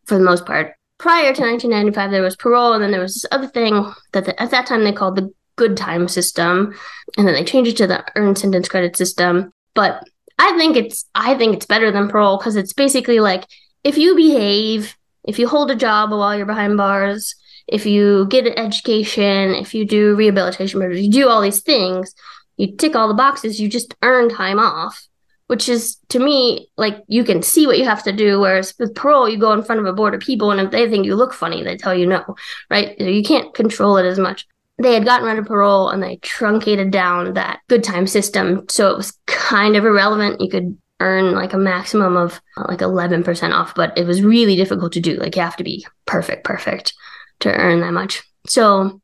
for 0.06 0.18
the 0.18 0.24
most 0.24 0.44
part. 0.44 0.74
Prior 0.98 1.32
to 1.32 1.42
1995, 1.42 2.10
there 2.10 2.22
was 2.22 2.36
parole, 2.36 2.72
and 2.72 2.82
then 2.82 2.90
there 2.90 3.00
was 3.00 3.14
this 3.14 3.26
other 3.30 3.46
thing 3.46 3.92
that 4.12 4.24
the, 4.24 4.40
at 4.42 4.50
that 4.50 4.66
time 4.66 4.82
they 4.82 4.92
called 4.92 5.16
the 5.16 5.32
good 5.56 5.76
time 5.76 6.08
system, 6.08 6.74
and 7.16 7.26
then 7.26 7.34
they 7.34 7.44
changed 7.44 7.70
it 7.70 7.76
to 7.76 7.86
the 7.86 8.04
earned 8.16 8.38
sentence 8.38 8.68
credit 8.68 8.96
system. 8.96 9.52
But 9.74 10.02
I 10.38 10.56
think 10.56 10.76
it's 10.76 11.04
I 11.14 11.36
think 11.36 11.54
it's 11.54 11.66
better 11.66 11.90
than 11.92 12.08
parole 12.08 12.38
because 12.38 12.56
it's 12.56 12.72
basically 12.72 13.20
like 13.20 13.44
if 13.84 13.96
you 13.96 14.16
behave, 14.16 14.96
if 15.24 15.38
you 15.38 15.46
hold 15.46 15.70
a 15.70 15.76
job 15.76 16.10
while 16.10 16.36
you're 16.36 16.46
behind 16.46 16.76
bars, 16.76 17.34
if 17.68 17.86
you 17.86 18.26
get 18.28 18.46
an 18.46 18.58
education, 18.58 19.54
if 19.54 19.74
you 19.74 19.84
do 19.84 20.16
rehabilitation, 20.16 20.80
you 20.92 21.10
do 21.10 21.28
all 21.28 21.40
these 21.40 21.62
things, 21.62 22.12
you 22.56 22.74
tick 22.76 22.96
all 22.96 23.06
the 23.06 23.14
boxes, 23.14 23.60
you 23.60 23.68
just 23.68 23.94
earn 24.02 24.28
time 24.28 24.58
off 24.58 25.07
which 25.48 25.68
is 25.68 25.96
to 26.08 26.18
me 26.18 26.68
like 26.76 27.02
you 27.08 27.24
can 27.24 27.42
see 27.42 27.66
what 27.66 27.78
you 27.78 27.84
have 27.84 28.02
to 28.02 28.12
do 28.12 28.38
whereas 28.38 28.74
with 28.78 28.94
parole 28.94 29.28
you 29.28 29.38
go 29.38 29.52
in 29.52 29.62
front 29.62 29.80
of 29.80 29.86
a 29.86 29.92
board 29.92 30.14
of 30.14 30.20
people 30.20 30.50
and 30.50 30.60
if 30.60 30.70
they 30.70 30.88
think 30.88 31.04
you 31.04 31.16
look 31.16 31.34
funny 31.34 31.62
they 31.62 31.76
tell 31.76 31.94
you 31.94 32.06
no 32.06 32.36
right? 32.70 32.98
You 33.00 33.22
can't 33.22 33.52
control 33.54 33.96
it 33.96 34.06
as 34.06 34.18
much. 34.18 34.46
They 34.80 34.94
had 34.94 35.04
gotten 35.04 35.26
rid 35.26 35.38
of 35.38 35.46
parole 35.46 35.88
and 35.88 36.02
they 36.02 36.16
truncated 36.16 36.92
down 36.92 37.34
that 37.34 37.60
good 37.68 37.82
time 37.82 38.06
system 38.06 38.66
so 38.68 38.90
it 38.90 38.96
was 38.96 39.18
kind 39.26 39.74
of 39.74 39.84
irrelevant. 39.84 40.40
You 40.40 40.48
could 40.48 40.78
earn 41.00 41.32
like 41.32 41.52
a 41.52 41.58
maximum 41.58 42.16
of 42.16 42.40
uh, 42.56 42.66
like 42.68 42.80
11% 42.80 43.52
off 43.52 43.74
but 43.74 43.96
it 43.96 44.06
was 44.06 44.22
really 44.22 44.54
difficult 44.56 44.92
to 44.92 45.00
do. 45.00 45.16
Like 45.16 45.34
you 45.34 45.42
have 45.42 45.56
to 45.56 45.64
be 45.64 45.86
perfect 46.06 46.44
perfect 46.44 46.94
to 47.40 47.52
earn 47.52 47.80
that 47.80 47.92
much. 47.92 48.22
So 48.46 49.00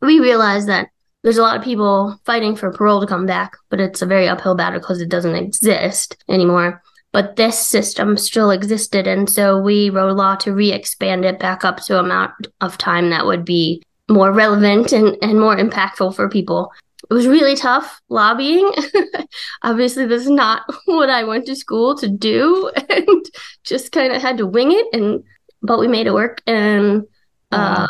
we 0.00 0.20
realized 0.20 0.68
that 0.68 0.88
there's 1.26 1.38
a 1.38 1.42
lot 1.42 1.56
of 1.56 1.64
people 1.64 2.20
fighting 2.24 2.54
for 2.54 2.70
parole 2.70 3.00
to 3.00 3.06
come 3.06 3.26
back, 3.26 3.56
but 3.68 3.80
it's 3.80 4.00
a 4.00 4.06
very 4.06 4.28
uphill 4.28 4.54
battle 4.54 4.78
because 4.78 5.00
it 5.00 5.08
doesn't 5.08 5.34
exist 5.34 6.22
anymore. 6.28 6.80
But 7.10 7.34
this 7.34 7.58
system 7.58 8.16
still 8.16 8.52
existed, 8.52 9.08
and 9.08 9.28
so 9.28 9.60
we 9.60 9.90
wrote 9.90 10.10
a 10.10 10.14
law 10.14 10.36
to 10.36 10.52
re-expand 10.52 11.24
it 11.24 11.40
back 11.40 11.64
up 11.64 11.78
to 11.78 11.98
amount 11.98 12.30
of 12.60 12.78
time 12.78 13.10
that 13.10 13.26
would 13.26 13.44
be 13.44 13.82
more 14.08 14.30
relevant 14.30 14.92
and, 14.92 15.16
and 15.20 15.40
more 15.40 15.56
impactful 15.56 16.14
for 16.14 16.28
people. 16.28 16.70
It 17.10 17.14
was 17.14 17.26
really 17.26 17.56
tough 17.56 18.00
lobbying. 18.08 18.70
Obviously, 19.64 20.06
this 20.06 20.22
is 20.22 20.30
not 20.30 20.62
what 20.84 21.10
I 21.10 21.24
went 21.24 21.46
to 21.46 21.56
school 21.56 21.96
to 21.96 22.08
do, 22.08 22.70
and 22.88 23.26
just 23.64 23.90
kind 23.90 24.12
of 24.12 24.22
had 24.22 24.38
to 24.38 24.46
wing 24.46 24.70
it. 24.70 24.86
And 24.92 25.24
but 25.60 25.80
we 25.80 25.88
made 25.88 26.06
it 26.06 26.14
work. 26.14 26.40
And 26.46 27.02
uh, 27.50 27.88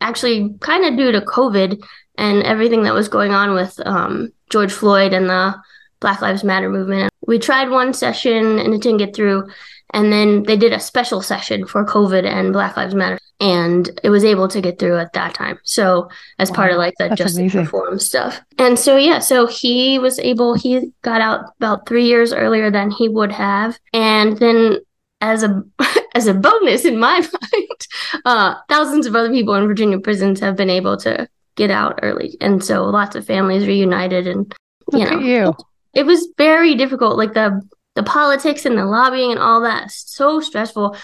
actually, 0.00 0.54
kind 0.60 0.86
of 0.86 0.96
due 0.96 1.12
to 1.12 1.20
COVID, 1.20 1.82
and 2.18 2.42
everything 2.42 2.82
that 2.82 2.92
was 2.92 3.08
going 3.08 3.32
on 3.32 3.54
with 3.54 3.80
um, 3.86 4.32
George 4.50 4.72
Floyd 4.72 5.14
and 5.14 5.30
the 5.30 5.54
Black 6.00 6.20
Lives 6.20 6.44
Matter 6.44 6.68
movement. 6.68 7.10
We 7.26 7.38
tried 7.38 7.70
one 7.70 7.94
session 7.94 8.58
and 8.58 8.74
it 8.74 8.82
didn't 8.82 8.98
get 8.98 9.14
through. 9.14 9.48
And 9.94 10.12
then 10.12 10.42
they 10.42 10.56
did 10.56 10.72
a 10.74 10.80
special 10.80 11.22
session 11.22 11.66
for 11.66 11.84
COVID 11.84 12.24
and 12.26 12.52
Black 12.52 12.76
Lives 12.76 12.94
Matter, 12.94 13.18
and 13.40 13.88
it 14.04 14.10
was 14.10 14.22
able 14.22 14.46
to 14.48 14.60
get 14.60 14.78
through 14.78 14.98
at 14.98 15.14
that 15.14 15.32
time. 15.32 15.58
So, 15.62 16.10
as 16.38 16.50
wow, 16.50 16.56
part 16.56 16.72
of 16.72 16.76
like 16.76 16.92
the 16.98 17.08
justice 17.16 17.54
reform 17.54 17.98
stuff. 17.98 18.38
And 18.58 18.78
so, 18.78 18.98
yeah, 18.98 19.18
so 19.18 19.46
he 19.46 19.98
was 19.98 20.18
able, 20.18 20.52
he 20.52 20.92
got 21.00 21.22
out 21.22 21.54
about 21.56 21.88
three 21.88 22.04
years 22.04 22.34
earlier 22.34 22.70
than 22.70 22.90
he 22.90 23.08
would 23.08 23.32
have. 23.32 23.78
And 23.94 24.36
then, 24.36 24.80
as 25.22 25.42
a 25.42 25.64
as 26.14 26.26
a 26.26 26.34
bonus 26.34 26.84
in 26.84 26.98
my 26.98 27.20
mind, 27.52 27.86
uh, 28.26 28.56
thousands 28.68 29.06
of 29.06 29.16
other 29.16 29.30
people 29.30 29.54
in 29.54 29.66
Virginia 29.66 29.98
prisons 29.98 30.38
have 30.40 30.54
been 30.54 30.70
able 30.70 30.98
to 30.98 31.26
get 31.58 31.70
out 31.70 31.98
early, 32.02 32.38
and 32.40 32.64
so 32.64 32.84
lots 32.84 33.16
of 33.16 33.26
families 33.26 33.66
reunited. 33.66 34.26
And 34.26 34.54
you 34.92 35.00
Look 35.00 35.10
know, 35.10 35.18
you. 35.18 35.54
it 35.92 36.06
was 36.06 36.28
very 36.38 36.74
difficult. 36.74 37.18
Like 37.18 37.34
the 37.34 37.60
the 37.94 38.02
politics 38.04 38.64
and 38.64 38.78
the 38.78 38.86
lobbying 38.86 39.32
and 39.32 39.40
all 39.40 39.60
that 39.62 39.90
so 39.90 40.40
stressful. 40.40 40.96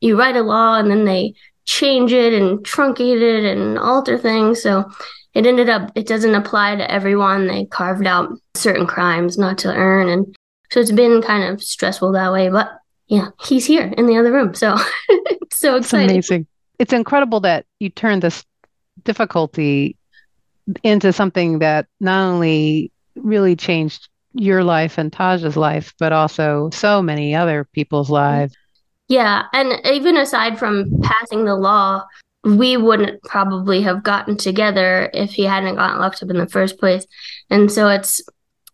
You 0.00 0.18
write 0.18 0.36
a 0.36 0.42
law 0.42 0.78
and 0.78 0.90
then 0.90 1.04
they 1.04 1.34
change 1.64 2.12
it 2.12 2.32
and 2.32 2.60
truncate 2.60 3.20
it 3.20 3.44
and 3.44 3.76
alter 3.78 4.16
things. 4.16 4.62
So 4.62 4.88
it 5.34 5.44
ended 5.44 5.68
up 5.68 5.90
it 5.96 6.06
doesn't 6.06 6.34
apply 6.34 6.76
to 6.76 6.90
everyone. 6.90 7.48
They 7.48 7.64
carved 7.64 8.06
out 8.06 8.30
certain 8.54 8.86
crimes 8.86 9.36
not 9.36 9.58
to 9.58 9.74
earn 9.74 10.08
and 10.08 10.36
so 10.70 10.80
it's 10.80 10.92
been 10.92 11.22
kind 11.22 11.44
of 11.52 11.62
stressful 11.62 12.12
that 12.12 12.32
way. 12.32 12.48
But 12.48 12.70
yeah, 13.08 13.28
he's 13.44 13.66
here 13.66 13.92
in 13.96 14.06
the 14.06 14.16
other 14.16 14.32
room. 14.32 14.54
So 14.54 14.76
it's 15.08 15.56
so 15.56 15.76
exciting. 15.76 16.16
It's 16.16 16.30
amazing. 16.30 16.46
It's 16.78 16.92
incredible 16.92 17.40
that 17.40 17.66
you 17.80 17.88
turned 17.88 18.22
this 18.22 18.44
difficulty 19.04 19.96
into 20.82 21.12
something 21.12 21.60
that 21.60 21.86
not 22.00 22.26
only 22.26 22.90
really 23.14 23.56
changed 23.56 24.08
your 24.32 24.62
life 24.64 24.98
and 24.98 25.12
Taj's 25.12 25.56
life, 25.56 25.94
but 25.98 26.12
also 26.12 26.70
so 26.70 27.00
many 27.00 27.34
other 27.34 27.64
people's 27.64 28.10
lives. 28.10 28.54
Yeah. 29.08 29.44
And 29.52 29.80
even 29.86 30.16
aside 30.16 30.58
from 30.58 31.00
passing 31.02 31.44
the 31.44 31.54
law, 31.54 32.04
we 32.44 32.76
wouldn't 32.76 33.22
probably 33.22 33.82
have 33.82 34.02
gotten 34.02 34.36
together 34.36 35.10
if 35.12 35.30
he 35.30 35.44
hadn't 35.44 35.76
gotten 35.76 35.98
locked 35.98 36.22
up 36.22 36.30
in 36.30 36.38
the 36.38 36.48
first 36.48 36.78
place. 36.78 37.06
And 37.50 37.70
so 37.70 37.88
it's 37.88 38.22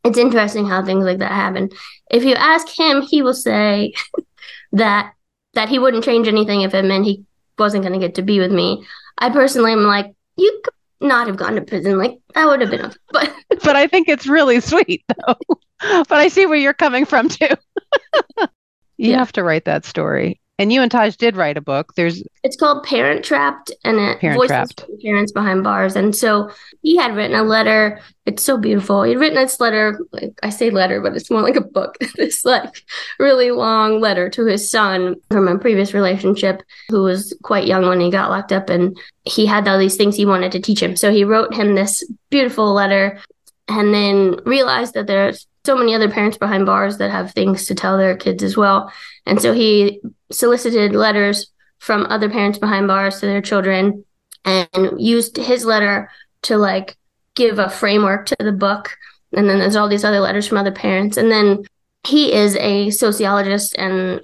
it's 0.05 0.19
interesting 0.19 0.67
how 0.67 0.85
things 0.85 1.05
like 1.05 1.19
that 1.19 1.31
happen. 1.31 1.71
If 2.11 2.25
you 2.25 2.35
ask 2.35 2.69
him, 2.69 3.03
he 3.03 3.23
will 3.23 3.35
say 3.35 3.95
that 4.73 5.13
that 5.55 5.69
he 5.69 5.79
wouldn't 5.79 6.05
change 6.05 6.29
anything 6.29 6.63
if 6.63 6.75
it 6.75 6.85
meant 6.85 7.05
he 7.05 7.25
wasn't 7.59 7.85
going 7.85 7.99
to 7.99 8.05
get 8.05 8.17
to 8.17 8.23
be 8.23 8.41
with 8.41 8.53
me. 8.53 8.85
I 9.19 9.31
personally 9.31 9.73
am 9.73 9.85
like, 9.85 10.15
you 10.37 10.61
could 10.65 10.75
not 11.09 11.27
have 11.27 11.37
gone 11.37 11.55
to 11.55 11.63
prison. 11.63 11.99
Like 11.99 12.19
that 12.35 12.47
would 12.47 12.61
have 12.61 12.71
been, 12.71 12.85
a, 12.85 12.93
but 13.11 13.33
but 13.65 13.77
I 13.77 13.87
think 13.87 14.09
it's 14.09 14.27
really 14.27 14.61
sweet 14.61 15.05
though. 15.09 15.37
but 16.09 16.13
I 16.13 16.29
see 16.29 16.47
where 16.47 16.57
you're 16.57 16.75
coming 16.75 17.05
from 17.05 17.29
too. 17.29 17.49
you 18.39 18.49
yeah. 18.97 19.19
have 19.19 19.33
to 19.33 19.43
write 19.43 19.65
that 19.65 19.85
story. 19.85 20.41
And 20.59 20.73
you 20.73 20.83
and 20.83 20.91
Taj 20.91 21.17
did 21.17 21.37
write 21.37 21.57
a 21.57 21.63
book. 21.63 21.95
There's 21.97 22.23
it's 22.45 22.57
called 22.57 22.85
Parent 22.85 23.25
Trapped, 23.25 23.73
and 23.85 23.99
it 23.99 24.21
Parent 24.21 24.39
voices 24.39 24.49
Trapped. 24.49 24.85
parents 25.03 25.33
behind 25.33 25.65
bars. 25.65 25.97
And 25.97 26.15
so 26.15 26.51
he 26.83 26.97
had 26.97 27.17
written 27.17 27.37
a 27.37 27.43
letter. 27.43 28.01
It's 28.27 28.43
so 28.43 28.59
beautiful. 28.59 29.03
He'd 29.03 29.17
written 29.17 29.43
this 29.43 29.61
letter. 29.61 29.99
Like 30.13 30.39
I 30.43 30.51
say 30.51 30.71
letter, 30.71 31.01
but 31.01 31.17
it's 31.17 31.31
more 31.31 31.41
like 31.41 31.57
a 31.57 31.63
book. 31.63 31.97
this 32.17 32.45
like 32.45 32.85
really 33.19 33.51
long 33.51 34.01
letter 34.01 34.29
to 34.31 34.45
his 34.45 34.71
son 34.71 35.17
from 35.31 35.49
a 35.49 35.59
previous 35.59 35.95
relationship, 35.95 36.63
who 36.91 37.03
was 37.03 37.35
quite 37.43 37.67
young 37.67 37.89
when 37.89 38.01
he 38.01 38.11
got 38.11 38.31
locked 38.31 38.53
up, 38.53 38.69
and 38.69 38.97
he 39.25 39.47
had 39.47 39.67
all 39.67 39.79
these 39.79 39.97
things 39.97 40.17
he 40.17 40.27
wanted 40.27 40.53
to 40.53 40.61
teach 40.61 40.83
him. 40.83 40.97
So 40.97 41.11
he 41.11 41.25
wrote 41.25 41.55
him 41.55 41.75
this 41.75 42.05
beautiful 42.31 42.75
letter, 42.75 43.19
and 43.69 43.95
then 43.95 44.37
realized 44.45 44.95
that 44.95 45.07
there's 45.07 45.47
so 45.65 45.77
many 45.77 45.95
other 45.95 46.11
parents 46.11 46.39
behind 46.39 46.67
bars 46.67 46.99
that 46.99 47.11
have 47.11 47.33
things 47.33 47.67
to 47.67 47.75
tell 47.75 47.97
their 47.97 48.17
kids 48.17 48.43
as 48.43 48.57
well. 48.57 48.93
And 49.27 49.41
so 49.41 49.53
he 49.53 50.01
solicited 50.31 50.95
letters 50.95 51.51
from 51.79 52.07
other 52.07 52.29
parents 52.29 52.59
behind 52.59 52.89
bars 52.89 53.21
to 53.21 53.27
their 53.27 53.43
children 53.43 54.05
and 54.45 55.01
used 55.01 55.37
his 55.37 55.65
letter 55.65 56.11
to 56.43 56.57
like 56.57 56.97
give 57.35 57.59
a 57.59 57.71
framework 57.71 58.27
to 58.27 58.37
the 58.39 58.53
book. 58.53 58.97
And 59.33 59.49
then 59.49 59.59
there's 59.59 59.77
all 59.77 59.89
these 59.89 60.05
other 60.05 60.21
letters 60.21 60.47
from 60.47 60.59
other 60.59 60.73
parents. 60.73 61.17
And 61.17 61.31
then 61.31 61.65
he 62.05 62.33
is 62.33 62.57
a 62.57 62.91
sociologist 62.91 63.77
and 63.79 64.21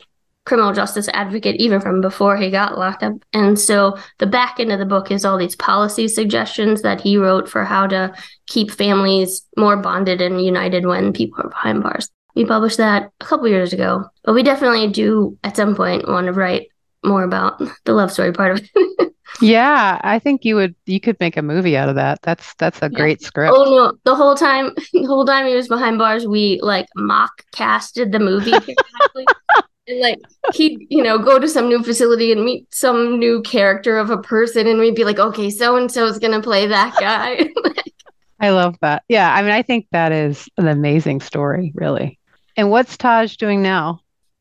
criminal 0.49 0.73
justice 0.73 1.09
advocate 1.13 1.61
even 1.61 1.79
from 1.81 2.01
before 2.01 2.37
he 2.37 2.51
got 2.51 2.79
locked 2.79 3.03
up. 3.03 3.13
And 3.35 3.59
so 3.59 3.99
the 4.19 4.27
back 4.27 4.59
end 4.59 4.73
of 4.73 4.79
the 4.79 4.87
book 4.87 5.11
is 5.11 5.25
all 5.25 5.37
these 5.37 5.55
policy 5.55 6.09
suggestions 6.09 6.81
that 6.83 7.01
he 7.03 7.19
wrote 7.19 7.49
for 7.49 7.65
how 7.65 7.87
to 7.87 8.15
keep 8.47 8.71
families 8.71 9.43
more 9.59 9.77
bonded 9.77 10.23
and 10.23 10.43
united 10.45 10.87
when 10.87 11.13
people 11.13 11.45
are 11.45 11.51
behind 11.51 11.83
bars. 11.83 12.09
We 12.35 12.47
published 12.47 12.79
that 12.79 13.11
a 13.21 13.25
couple 13.25 13.47
years 13.49 13.73
ago, 13.73 14.09
but 14.25 14.33
we 14.33 14.43
definitely 14.43 14.89
do 14.89 15.37
at 15.45 15.57
some 15.57 15.77
point 15.77 16.09
want 16.09 16.27
to 16.27 16.33
write 16.33 16.69
more 17.05 17.25
about 17.25 17.61
the 17.85 17.93
love 17.93 18.11
story 18.11 18.33
part 18.33 18.53
of 18.53 18.69
it. 18.75 19.13
yeah, 19.43 20.01
I 20.03 20.19
think 20.19 20.45
you 20.45 20.55
would 20.55 20.75
you 20.87 21.01
could 21.01 21.19
make 21.21 21.37
a 21.37 21.43
movie 21.43 21.77
out 21.77 21.89
of 21.89 21.97
that. 21.97 22.23
That's 22.23 22.55
that's 22.55 22.81
a 22.81 22.89
yeah. 22.91 22.99
great 22.99 23.23
script. 23.23 23.53
Oh 23.55 23.65
no, 23.65 23.99
the 24.05 24.15
whole 24.15 24.35
time 24.35 24.73
the 24.93 25.05
whole 25.05 25.27
time 25.27 25.47
he 25.47 25.55
was 25.55 25.69
behind 25.69 25.99
bars, 25.99 26.27
we 26.27 26.59
like 26.63 26.87
mock 26.97 27.45
casted 27.53 28.13
the 28.13 28.19
movie 28.19 28.53
and 29.89 30.01
like 30.01 30.21
he'd 30.55 30.87
you 30.91 31.03
know 31.03 31.19
go 31.19 31.39
to 31.39 31.49
some 31.49 31.69
new 31.69 31.83
facility 31.83 32.31
and 32.31 32.45
meet 32.45 32.73
some 32.73 33.19
new 33.19 33.43
character 33.43 33.99
of 33.99 34.11
a 34.11 34.19
person 34.19 34.67
and 34.67 34.79
we'd 34.79 34.95
be 34.95 35.05
like 35.05 35.19
okay 35.19 35.51
so 35.51 35.77
and 35.77 35.91
so 35.91 36.07
is 36.07 36.19
gonna 36.19 36.43
play 36.43 36.67
that 36.67 36.95
guy. 37.01 37.49
I 38.41 38.51
love 38.51 38.77
that. 38.83 39.03
Yeah 39.09 39.35
i 39.35 39.43
mean 39.43 39.51
i 39.51 39.63
think 39.63 39.87
that 39.91 40.13
is 40.13 40.49
an 40.57 40.69
amazing 40.69 41.21
story 41.21 41.73
really. 41.75 42.19
And 42.57 42.71
what's 42.71 42.97
taj 42.97 43.37
doing 43.37 43.63
now? 43.63 44.01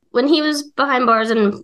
When 0.10 0.27
he 0.27 0.42
was 0.42 0.63
behind 0.63 1.06
bars 1.06 1.30
and 1.30 1.63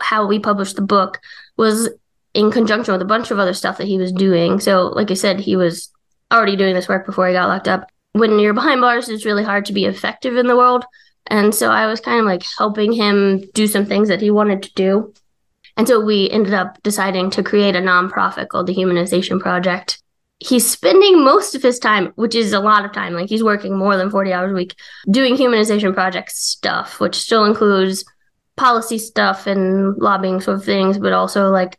how 0.00 0.26
we 0.26 0.38
published 0.38 0.76
the 0.76 0.82
book 0.82 1.20
was 1.56 1.88
in 2.34 2.50
conjunction 2.50 2.92
with 2.92 3.02
a 3.02 3.06
bunch 3.06 3.30
of 3.30 3.38
other 3.38 3.54
stuff 3.54 3.78
that 3.78 3.86
he 3.86 3.98
was 3.98 4.12
doing. 4.12 4.60
So 4.60 4.88
like 4.88 5.10
i 5.10 5.14
said 5.14 5.40
he 5.40 5.56
was 5.56 5.90
already 6.32 6.56
doing 6.56 6.74
this 6.74 6.88
work 6.88 7.06
before 7.06 7.26
he 7.28 7.32
got 7.32 7.48
locked 7.48 7.68
up. 7.68 7.88
When 8.12 8.38
you're 8.38 8.54
behind 8.54 8.80
bars 8.80 9.08
it's 9.08 9.24
really 9.24 9.44
hard 9.44 9.64
to 9.66 9.72
be 9.72 9.86
effective 9.86 10.36
in 10.36 10.46
the 10.46 10.56
world 10.56 10.84
and 11.26 11.54
so 11.54 11.70
I 11.70 11.86
was 11.86 12.00
kind 12.00 12.20
of 12.20 12.26
like 12.26 12.42
helping 12.58 12.92
him 12.92 13.42
do 13.54 13.66
some 13.66 13.86
things 13.86 14.08
that 14.08 14.20
he 14.20 14.30
wanted 14.30 14.62
to 14.64 14.74
do. 14.74 15.14
And 15.76 15.88
so 15.88 16.00
we 16.00 16.28
ended 16.30 16.54
up 16.54 16.82
deciding 16.82 17.30
to 17.30 17.42
create 17.42 17.76
a 17.76 17.80
nonprofit 17.80 18.48
called 18.48 18.66
the 18.66 18.74
Humanization 18.74 19.40
Project. 19.40 20.02
He's 20.38 20.68
spending 20.68 21.24
most 21.24 21.54
of 21.54 21.62
his 21.62 21.78
time, 21.78 22.12
which 22.16 22.34
is 22.34 22.52
a 22.52 22.60
lot 22.60 22.84
of 22.84 22.92
time, 22.92 23.14
like 23.14 23.28
he's 23.28 23.44
working 23.44 23.76
more 23.76 23.96
than 23.96 24.10
40 24.10 24.32
hours 24.32 24.50
a 24.50 24.54
week, 24.54 24.74
doing 25.10 25.36
Humanization 25.36 25.94
Project 25.94 26.32
stuff, 26.32 27.00
which 27.00 27.14
still 27.14 27.44
includes 27.44 28.04
policy 28.56 28.98
stuff 28.98 29.46
and 29.46 29.96
lobbying 29.98 30.40
sort 30.40 30.58
of 30.58 30.64
things, 30.64 30.98
but 30.98 31.12
also 31.12 31.48
like 31.50 31.78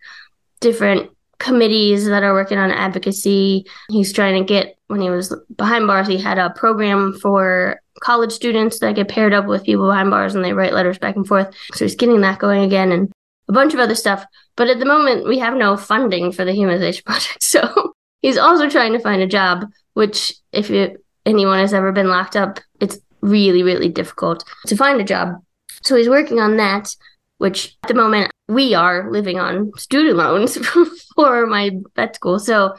different 0.59 1.12
committees 1.39 2.05
that 2.05 2.23
are 2.23 2.33
working 2.33 2.57
on 2.57 2.71
advocacy. 2.71 3.65
He's 3.89 4.13
trying 4.13 4.41
to 4.41 4.47
get, 4.47 4.77
when 4.88 5.01
he 5.01 5.09
was 5.09 5.35
behind 5.55 5.85
bars, 5.85 6.07
he 6.07 6.17
had 6.17 6.39
a 6.39 6.51
program 6.51 7.13
for 7.21 7.81
college 8.03 8.31
students 8.31 8.79
that 8.79 8.95
get 8.95 9.07
paired 9.07 9.33
up 9.33 9.45
with 9.45 9.63
people 9.63 9.88
behind 9.88 10.10
bars 10.10 10.36
and 10.36 10.43
they 10.43 10.53
write 10.53 10.74
letters 10.74 11.00
back 11.00 11.15
and 11.15 11.27
forth. 11.27 11.53
So 11.74 11.86
he's 11.86 11.95
getting 11.95 12.22
that 12.22 12.39
going 12.39 12.63
again 12.63 12.91
and 12.91 13.12
a 13.48 13.53
bunch 13.53 13.74
of 13.74 13.79
other 13.79 13.95
stuff. 13.95 14.25
But 14.55 14.69
at 14.69 14.79
the 14.79 14.86
moment, 14.86 15.27
we 15.27 15.39
have 15.39 15.55
no 15.55 15.77
funding 15.77 16.31
for 16.31 16.45
the 16.45 16.51
humanization 16.51 17.05
project. 17.05 17.41
So 17.41 17.93
he's 18.22 18.38
also 18.38 18.69
trying 18.69 18.93
to 18.93 19.00
find 19.00 19.22
a 19.22 19.27
job, 19.27 19.65
which, 19.93 20.33
if 20.51 20.69
it, 20.69 21.03
anyone 21.25 21.60
has 21.60 21.74
ever 21.74 21.91
been 21.91 22.10
locked 22.10 22.36
up, 22.36 22.60
it's 22.79 23.00
really, 23.22 23.63
really 23.63 23.89
difficult 23.89 24.43
to 24.67 24.75
find 24.75 25.00
a 25.00 25.05
job. 25.05 25.41
So 25.83 25.95
he's 25.95 26.10
working 26.10 26.39
on 26.39 26.57
that, 26.57 26.95
which 27.38 27.77
at 27.83 27.88
the 27.88 27.93
moment 27.93 28.31
we 28.48 28.74
are 28.74 29.10
living 29.10 29.39
on 29.39 29.72
student 29.77 30.17
loans 30.17 30.57
for 31.15 31.48
my 31.48 31.72
vet 31.95 32.15
school. 32.15 32.39
So 32.39 32.75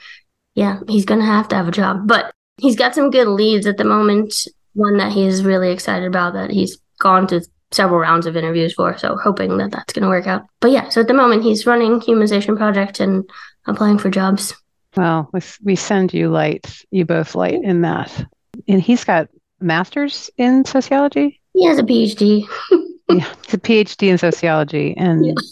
yeah, 0.54 0.80
he's 0.86 1.04
going 1.04 1.20
to 1.20 1.26
have 1.26 1.48
to 1.48 1.56
have 1.56 1.68
a 1.68 1.72
job. 1.72 2.06
But 2.06 2.30
he's 2.58 2.76
got 2.76 2.94
some 2.94 3.10
good 3.10 3.28
leads 3.28 3.66
at 3.66 3.78
the 3.78 3.84
moment 3.84 4.46
one 4.74 4.98
that 4.98 5.12
he's 5.12 5.44
really 5.44 5.70
excited 5.72 6.06
about 6.06 6.34
that 6.34 6.50
he's 6.50 6.78
gone 6.98 7.26
to 7.28 7.44
several 7.72 8.00
rounds 8.00 8.26
of 8.26 8.36
interviews 8.36 8.74
for. 8.74 8.96
So 8.98 9.16
hoping 9.16 9.56
that 9.58 9.72
that's 9.72 9.92
going 9.92 10.02
to 10.02 10.08
work 10.08 10.26
out. 10.26 10.46
But 10.60 10.70
yeah, 10.70 10.88
so 10.88 11.00
at 11.00 11.08
the 11.08 11.14
moment 11.14 11.42
he's 11.42 11.66
running 11.66 12.00
Humanization 12.00 12.56
Project 12.56 13.00
and 13.00 13.28
applying 13.66 13.98
for 13.98 14.10
jobs. 14.10 14.54
Well, 14.96 15.30
we 15.62 15.74
send 15.76 16.14
you 16.14 16.28
light, 16.28 16.84
you 16.90 17.04
both 17.04 17.34
light 17.34 17.60
in 17.62 17.82
that. 17.82 18.24
And 18.68 18.80
he's 18.80 19.04
got 19.04 19.28
masters 19.60 20.30
in 20.36 20.64
sociology. 20.64 21.40
He 21.52 21.66
has 21.66 21.78
a 21.78 21.82
PhD. 21.82 22.46
yeah, 23.10 23.32
it's 23.42 23.54
a 23.54 23.58
PhD 23.58 24.08
in 24.08 24.18
sociology, 24.18 24.94
and. 24.96 25.26
Yeah. 25.26 25.34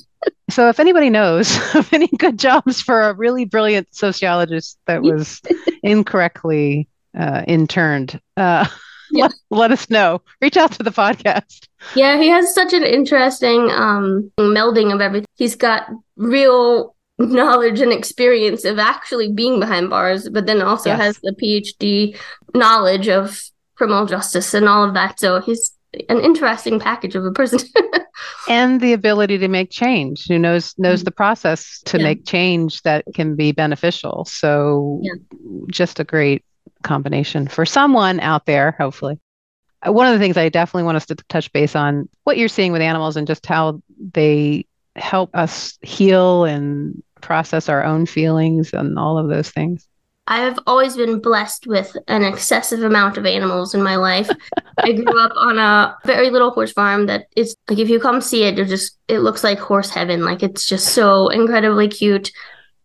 So, 0.51 0.69
if 0.69 0.79
anybody 0.79 1.11
knows 1.11 1.57
of 1.75 1.93
any 1.93 2.07
good 2.07 2.39
jobs 2.39 2.81
for 2.81 3.03
a 3.03 3.15
really 3.15 3.45
brilliant 3.45 3.89
sociologist 3.91 4.79
that 4.87 5.03
was 5.03 5.41
incorrectly 5.83 6.89
uh, 7.19 7.43
interned, 7.49 8.21
uh, 8.37 8.69
yeah. 9.13 9.23
let, 9.25 9.33
let 9.51 9.73
us 9.73 9.91
know. 9.91 10.23
Reach 10.41 10.57
out 10.57 10.73
to 10.73 10.83
the 10.83 10.91
podcast. 10.91 11.69
Yeah, 11.95 12.19
he 12.19 12.29
has 12.29 12.55
such 12.55 12.73
an 12.73 12.85
interesting 12.85 13.71
um, 13.71 14.31
melding 14.39 14.93
of 14.95 15.01
everything. 15.01 15.27
He's 15.37 15.57
got 15.57 15.89
real 16.17 16.95
knowledge 17.19 17.81
and 17.81 17.93
experience 17.93 18.65
of 18.65 18.79
actually 18.79 19.33
being 19.33 19.61
behind 19.61 19.91
bars, 19.91 20.29
but 20.29 20.47
then 20.47 20.63
also 20.63 20.91
yes. 20.91 21.01
has 21.01 21.19
the 21.23 21.35
PhD 21.41 22.17
knowledge 22.55 23.09
of 23.09 23.41
criminal 23.75 24.07
justice 24.07 24.55
and 24.55 24.69
all 24.69 24.85
of 24.85 24.95
that. 24.95 25.19
So 25.19 25.41
he's 25.41 25.73
an 26.09 26.21
interesting 26.21 26.81
package 26.81 27.15
of 27.15 27.25
a 27.25 27.33
person. 27.33 27.61
and 28.49 28.81
the 28.81 28.93
ability 28.93 29.39
to 29.39 29.49
make 29.49 29.71
change, 29.71 30.27
who 30.27 30.39
knows 30.39 30.75
knows 30.79 31.01
mm-hmm. 31.01 31.05
the 31.05 31.11
process 31.11 31.81
to 31.87 31.99
yeah. 31.99 32.05
make 32.05 32.27
change 32.27 32.83
that 32.83 33.05
can 33.15 33.37
be 33.37 33.53
beneficial. 33.53 34.25
So 34.25 35.01
yeah. 35.03 35.15
just 35.71 36.01
a 36.01 36.05
great 36.05 36.45
combination 36.83 37.49
for 37.49 37.65
someone 37.65 38.21
out 38.21 38.47
there, 38.47 38.73
hopefully. 38.73 39.19
Uh, 39.87 39.93
one 39.93 40.07
of 40.07 40.13
the 40.13 40.19
things 40.19 40.37
I 40.37 40.49
definitely 40.49 40.85
want 40.85 40.97
us 40.97 41.07
to 41.07 41.15
touch 41.15 41.53
base 41.53 41.75
on 41.75 42.09
what 42.25 42.37
you're 42.37 42.49
seeing 42.49 42.73
with 42.73 42.83
animals 42.83 43.17
and 43.17 43.27
just 43.27 43.47
how 43.47 43.83
they 44.13 44.67
help 44.97 45.35
us 45.35 45.79
heal 45.83 46.45
and 46.45 47.03
process 47.21 47.69
our 47.69 47.85
own 47.85 48.07
feelings 48.07 48.73
and 48.73 48.99
all 48.99 49.19
of 49.19 49.29
those 49.29 49.51
things. 49.51 49.89
I've 50.29 50.59
always 50.67 50.97
been 50.97 51.21
blessed 51.21 51.67
with 51.67 51.97
an 52.07 52.23
excessive 52.23 52.85
amount 52.85 53.17
of 53.17 53.27
animals 53.27 53.75
in 53.75 53.83
my 53.83 53.97
life. 53.97 54.31
I 54.79 54.93
grew 54.93 55.21
up 55.21 55.33
on 55.37 55.59
a 55.59 55.97
very 56.05 56.31
little 56.31 56.51
horse 56.51 56.73
farm 56.73 57.07
that 57.07 57.27
is 57.35 57.57
like 57.69 57.79
if 57.79 57.89
you 57.89 57.99
come 57.99 58.21
see 58.21 58.45
it, 58.45 58.57
you're 58.57 58.67
just 58.67 58.97
it 59.09 59.19
looks 59.19 59.43
like 59.43 59.59
horse 59.59 59.91
heaven. 59.91 60.25
Like 60.25 60.43
it's 60.43 60.67
just 60.67 60.95
so 60.95 61.29
incredibly 61.29 61.89
cute. 61.89 62.31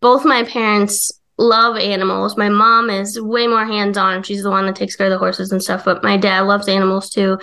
Both 0.00 0.24
my 0.24 0.44
parents 0.44 1.12
love 1.38 1.76
animals. 1.76 2.36
My 2.36 2.48
mom 2.48 2.90
is 2.90 3.20
way 3.20 3.46
more 3.46 3.64
hands-on. 3.64 4.22
She's 4.22 4.42
the 4.42 4.50
one 4.50 4.66
that 4.66 4.76
takes 4.76 4.96
care 4.96 5.06
of 5.06 5.12
the 5.12 5.18
horses 5.18 5.52
and 5.52 5.62
stuff, 5.62 5.84
but 5.84 6.02
my 6.02 6.16
dad 6.16 6.40
loves 6.40 6.68
animals 6.68 7.10
too. 7.10 7.38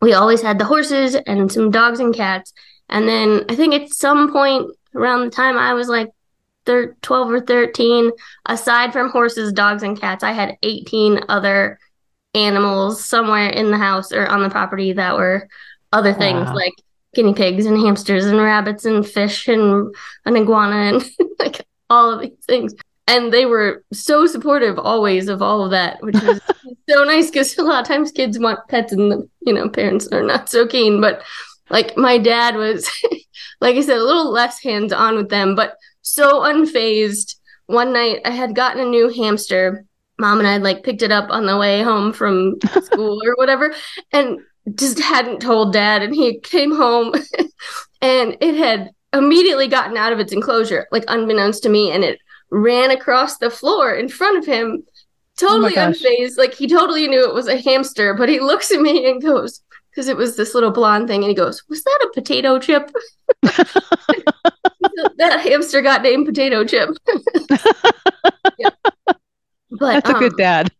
We 0.00 0.12
always 0.12 0.42
had 0.42 0.58
the 0.58 0.64
horses 0.64 1.14
and 1.14 1.50
some 1.50 1.70
dogs 1.70 2.00
and 2.00 2.14
cats. 2.14 2.52
And 2.88 3.08
then 3.08 3.44
I 3.48 3.56
think 3.56 3.74
at 3.74 3.90
some 3.90 4.32
point 4.32 4.70
around 4.94 5.24
the 5.24 5.30
time 5.30 5.56
I 5.56 5.74
was 5.74 5.88
like 5.88 6.08
thir- 6.66 6.96
12 7.02 7.30
or 7.30 7.40
13, 7.40 8.10
aside 8.46 8.92
from 8.92 9.10
horses, 9.10 9.52
dogs, 9.52 9.82
and 9.82 9.98
cats, 9.98 10.24
I 10.24 10.32
had 10.32 10.56
18 10.62 11.20
other 11.28 11.78
animals 12.34 13.04
somewhere 13.04 13.48
in 13.48 13.70
the 13.70 13.78
house 13.78 14.12
or 14.12 14.26
on 14.26 14.42
the 14.42 14.50
property 14.50 14.92
that 14.92 15.16
were 15.16 15.48
other 15.92 16.12
things 16.12 16.46
wow. 16.46 16.54
like 16.54 16.74
guinea 17.14 17.34
pigs 17.34 17.66
and 17.66 17.76
hamsters 17.76 18.26
and 18.26 18.38
rabbits 18.38 18.84
and 18.84 19.04
fish 19.04 19.48
and 19.48 19.92
an 20.24 20.36
iguana 20.36 20.76
and 20.76 21.10
like 21.40 21.66
all 21.88 22.12
of 22.12 22.20
these 22.20 22.44
things. 22.46 22.74
And 23.06 23.32
they 23.32 23.44
were 23.44 23.84
so 23.92 24.26
supportive 24.26 24.78
always 24.78 25.28
of 25.28 25.42
all 25.42 25.64
of 25.64 25.72
that, 25.72 26.00
which 26.02 26.14
was 26.22 26.40
so 26.88 27.04
nice 27.04 27.30
because 27.30 27.56
a 27.58 27.62
lot 27.62 27.82
of 27.82 27.88
times 27.88 28.12
kids 28.12 28.38
want 28.38 28.68
pets 28.68 28.92
and 28.92 29.10
the 29.10 29.28
you 29.40 29.52
know 29.52 29.68
parents 29.68 30.06
are 30.08 30.22
not 30.22 30.48
so 30.48 30.66
keen. 30.66 31.00
But 31.00 31.22
like 31.70 31.96
my 31.96 32.18
dad 32.18 32.56
was, 32.56 32.88
like 33.60 33.76
I 33.76 33.80
said, 33.80 33.98
a 33.98 34.04
little 34.04 34.30
less 34.30 34.62
hands 34.62 34.92
on 34.92 35.16
with 35.16 35.28
them, 35.28 35.54
but 35.54 35.76
so 36.02 36.40
unfazed. 36.40 37.36
One 37.66 37.92
night 37.92 38.20
I 38.24 38.30
had 38.30 38.54
gotten 38.54 38.82
a 38.82 38.88
new 38.88 39.08
hamster. 39.08 39.84
Mom 40.18 40.38
and 40.38 40.46
I 40.46 40.52
had 40.52 40.62
like 40.62 40.82
picked 40.82 41.02
it 41.02 41.12
up 41.12 41.30
on 41.30 41.46
the 41.46 41.56
way 41.56 41.82
home 41.82 42.12
from 42.12 42.56
school 42.82 43.20
or 43.24 43.34
whatever 43.36 43.74
and 44.12 44.40
just 44.74 44.98
hadn't 45.00 45.40
told 45.40 45.72
dad. 45.72 46.02
And 46.02 46.14
he 46.14 46.38
came 46.40 46.74
home 46.74 47.14
and 48.02 48.36
it 48.40 48.56
had 48.56 48.90
immediately 49.12 49.68
gotten 49.68 49.96
out 49.96 50.12
of 50.12 50.20
its 50.20 50.32
enclosure, 50.32 50.86
like 50.92 51.04
unbeknownst 51.08 51.62
to 51.62 51.68
me, 51.68 51.90
and 51.90 52.04
it 52.04 52.18
ran 52.50 52.90
across 52.90 53.38
the 53.38 53.50
floor 53.50 53.94
in 53.94 54.08
front 54.08 54.38
of 54.38 54.46
him, 54.46 54.84
totally 55.38 55.76
oh 55.76 55.90
unfazed. 55.90 56.36
Like 56.36 56.54
he 56.54 56.66
totally 56.66 57.08
knew 57.08 57.26
it 57.26 57.34
was 57.34 57.48
a 57.48 57.60
hamster, 57.60 58.14
but 58.14 58.28
he 58.28 58.40
looks 58.40 58.70
at 58.70 58.80
me 58.80 59.10
and 59.10 59.22
goes, 59.22 59.60
because 59.90 60.08
it 60.08 60.16
was 60.16 60.36
this 60.36 60.54
little 60.54 60.70
blonde 60.70 61.08
thing, 61.08 61.22
and 61.22 61.30
he 61.30 61.34
goes, 61.34 61.62
Was 61.68 61.82
that 61.84 62.08
a 62.08 62.14
potato 62.14 62.58
chip? 62.58 62.90
that 65.16 65.40
hamster 65.40 65.82
got 65.82 66.02
named 66.02 66.26
Potato 66.26 66.64
Chip. 66.64 66.90
yeah. 68.58 68.70
But 69.70 70.04
that's 70.04 70.10
a 70.10 70.14
um, 70.14 70.20
good 70.20 70.36
dad. 70.36 70.70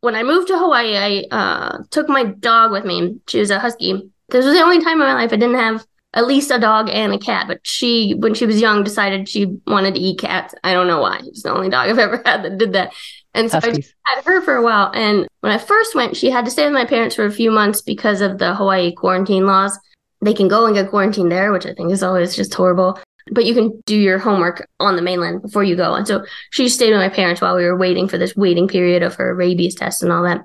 when 0.00 0.14
I 0.14 0.22
moved 0.22 0.48
to 0.48 0.58
Hawaii, 0.58 0.96
I 0.96 1.24
uh, 1.30 1.78
took 1.90 2.08
my 2.08 2.24
dog 2.24 2.72
with 2.72 2.84
me. 2.84 3.20
She 3.28 3.40
was 3.40 3.50
a 3.50 3.58
husky. 3.58 4.10
This 4.30 4.44
was 4.44 4.54
the 4.54 4.62
only 4.62 4.82
time 4.82 4.94
in 4.94 5.06
my 5.06 5.14
life 5.14 5.32
I 5.32 5.36
didn't 5.36 5.58
have 5.58 5.86
at 6.14 6.26
least 6.26 6.50
a 6.50 6.58
dog 6.58 6.88
and 6.90 7.12
a 7.12 7.18
cat. 7.18 7.46
But 7.46 7.60
she, 7.66 8.14
when 8.14 8.34
she 8.34 8.46
was 8.46 8.60
young, 8.60 8.82
decided 8.82 9.28
she 9.28 9.46
wanted 9.66 9.94
to 9.94 10.00
eat 10.00 10.20
cats. 10.20 10.54
I 10.64 10.72
don't 10.72 10.86
know 10.86 11.00
why. 11.00 11.20
It's 11.24 11.42
the 11.42 11.52
only 11.52 11.68
dog 11.68 11.88
I've 11.88 11.98
ever 11.98 12.22
had 12.24 12.44
that 12.44 12.58
did 12.58 12.72
that. 12.72 12.92
And 13.34 13.50
so 13.50 13.60
Huskies. 13.60 13.94
I 14.06 14.14
had 14.16 14.24
her 14.24 14.40
for 14.42 14.56
a 14.56 14.62
while. 14.62 14.90
And 14.94 15.28
when 15.40 15.52
I 15.52 15.58
first 15.58 15.94
went, 15.94 16.16
she 16.16 16.30
had 16.30 16.44
to 16.44 16.50
stay 16.50 16.64
with 16.64 16.72
my 16.72 16.84
parents 16.84 17.14
for 17.14 17.24
a 17.24 17.32
few 17.32 17.50
months 17.50 17.82
because 17.82 18.20
of 18.20 18.38
the 18.38 18.54
Hawaii 18.54 18.92
quarantine 18.92 19.46
laws. 19.46 19.78
They 20.20 20.34
can 20.34 20.48
go 20.48 20.66
and 20.66 20.74
get 20.74 20.90
quarantined 20.90 21.30
there, 21.30 21.52
which 21.52 21.66
I 21.66 21.74
think 21.74 21.92
is 21.92 22.02
always 22.02 22.34
just 22.34 22.52
horrible. 22.54 22.98
But 23.30 23.44
you 23.44 23.54
can 23.54 23.80
do 23.84 23.96
your 23.96 24.18
homework 24.18 24.66
on 24.80 24.96
the 24.96 25.02
mainland 25.02 25.42
before 25.42 25.62
you 25.62 25.76
go. 25.76 25.94
And 25.94 26.08
so 26.08 26.24
she 26.50 26.68
stayed 26.68 26.90
with 26.90 27.00
my 27.00 27.10
parents 27.10 27.42
while 27.42 27.54
we 27.54 27.64
were 27.64 27.76
waiting 27.76 28.08
for 28.08 28.16
this 28.16 28.34
waiting 28.34 28.66
period 28.66 29.02
of 29.02 29.14
her 29.16 29.34
rabies 29.34 29.74
test 29.74 30.02
and 30.02 30.10
all 30.10 30.22
that. 30.22 30.40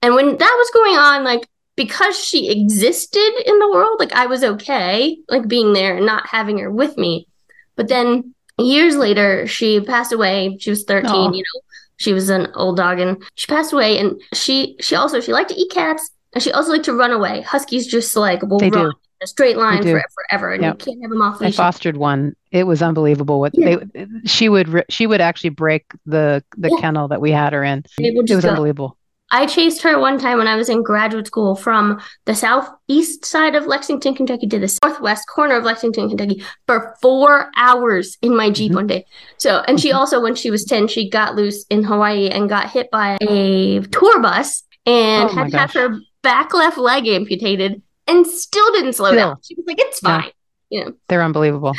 And 0.00 0.14
when 0.14 0.36
that 0.36 0.56
was 0.58 0.70
going 0.72 0.96
on, 0.96 1.24
like 1.24 1.46
because 1.76 2.18
she 2.18 2.50
existed 2.50 3.32
in 3.46 3.58
the 3.58 3.70
world, 3.70 3.98
like 3.98 4.12
I 4.12 4.26
was 4.26 4.44
okay, 4.44 5.18
like 5.28 5.48
being 5.48 5.72
there 5.72 5.96
and 5.96 6.06
not 6.06 6.26
having 6.26 6.58
her 6.58 6.70
with 6.70 6.96
me. 6.96 7.26
But 7.76 7.88
then 7.88 8.34
years 8.58 8.96
later, 8.96 9.46
she 9.46 9.80
passed 9.80 10.12
away. 10.12 10.56
She 10.60 10.70
was 10.70 10.84
13, 10.84 11.10
Aww. 11.10 11.34
you 11.34 11.42
know. 11.42 11.60
She 11.98 12.12
was 12.12 12.30
an 12.30 12.48
old 12.54 12.78
dog 12.78 12.98
and 12.98 13.22
she 13.36 13.46
passed 13.46 13.72
away 13.72 13.96
and 13.96 14.20
she 14.32 14.76
she 14.80 14.96
also 14.96 15.20
she 15.20 15.32
liked 15.32 15.50
to 15.50 15.54
eat 15.54 15.70
cats 15.70 16.10
and 16.34 16.42
she 16.42 16.50
also 16.50 16.72
liked 16.72 16.86
to 16.86 16.94
run 16.94 17.12
away. 17.12 17.42
Huskies 17.42 17.86
just 17.86 18.16
like 18.16 18.42
will 18.42 18.58
they 18.58 18.70
run. 18.70 18.86
Do 18.86 18.92
a 19.22 19.26
straight 19.26 19.56
line 19.56 19.82
for, 19.82 20.02
forever, 20.14 20.52
and 20.52 20.62
yep. 20.62 20.80
you 20.80 20.84
can't 20.84 21.02
have 21.02 21.10
them 21.10 21.22
off. 21.22 21.40
I 21.40 21.52
fostered 21.52 21.96
one. 21.96 22.34
It 22.50 22.64
was 22.64 22.82
unbelievable. 22.82 23.38
What 23.40 23.52
yeah. 23.54 23.76
they 23.94 24.06
she 24.24 24.48
would 24.48 24.84
she 24.88 25.06
would 25.06 25.20
actually 25.20 25.50
break 25.50 25.84
the 26.06 26.42
the 26.56 26.70
yeah. 26.70 26.80
kennel 26.80 27.08
that 27.08 27.20
we 27.20 27.30
had 27.30 27.52
her 27.52 27.62
in. 27.62 27.84
It 27.98 28.14
was 28.16 28.42
go. 28.42 28.50
unbelievable. 28.50 28.98
I 29.32 29.46
chased 29.46 29.82
her 29.82 29.98
one 29.98 30.18
time 30.18 30.36
when 30.36 30.46
I 30.46 30.56
was 30.56 30.68
in 30.68 30.82
graduate 30.82 31.26
school 31.26 31.56
from 31.56 32.00
the 32.26 32.34
southeast 32.34 33.24
side 33.24 33.54
of 33.54 33.66
Lexington, 33.66 34.14
Kentucky 34.14 34.46
to 34.46 34.58
the 34.58 34.78
northwest 34.84 35.26
corner 35.26 35.56
of 35.56 35.64
Lexington, 35.64 36.10
Kentucky 36.10 36.44
for 36.66 36.94
four 37.00 37.50
hours 37.56 38.18
in 38.20 38.36
my 38.36 38.50
Jeep 38.50 38.70
mm-hmm. 38.70 38.76
one 38.76 38.86
day. 38.86 39.06
So, 39.38 39.64
and 39.66 39.80
she 39.80 39.88
mm-hmm. 39.88 39.98
also, 39.98 40.20
when 40.20 40.34
she 40.34 40.50
was 40.50 40.66
10, 40.66 40.86
she 40.88 41.08
got 41.08 41.34
loose 41.34 41.64
in 41.70 41.82
Hawaii 41.82 42.28
and 42.28 42.46
got 42.46 42.70
hit 42.70 42.90
by 42.90 43.16
a 43.22 43.80
tour 43.80 44.20
bus 44.20 44.64
and 44.84 45.30
oh 45.30 45.34
had 45.34 45.50
to 45.50 45.58
have 45.58 45.72
her 45.72 45.98
back 46.22 46.52
left 46.52 46.76
leg 46.76 47.06
amputated 47.06 47.80
and 48.06 48.26
still 48.26 48.70
didn't 48.72 48.92
slow 48.92 49.14
down. 49.14 49.38
She 49.42 49.54
was 49.54 49.64
like, 49.66 49.80
it's 49.80 50.00
fine. 50.00 50.30
Yeah. 50.68 50.78
You 50.78 50.84
know, 50.84 50.92
they're 51.08 51.22
unbelievable. 51.22 51.74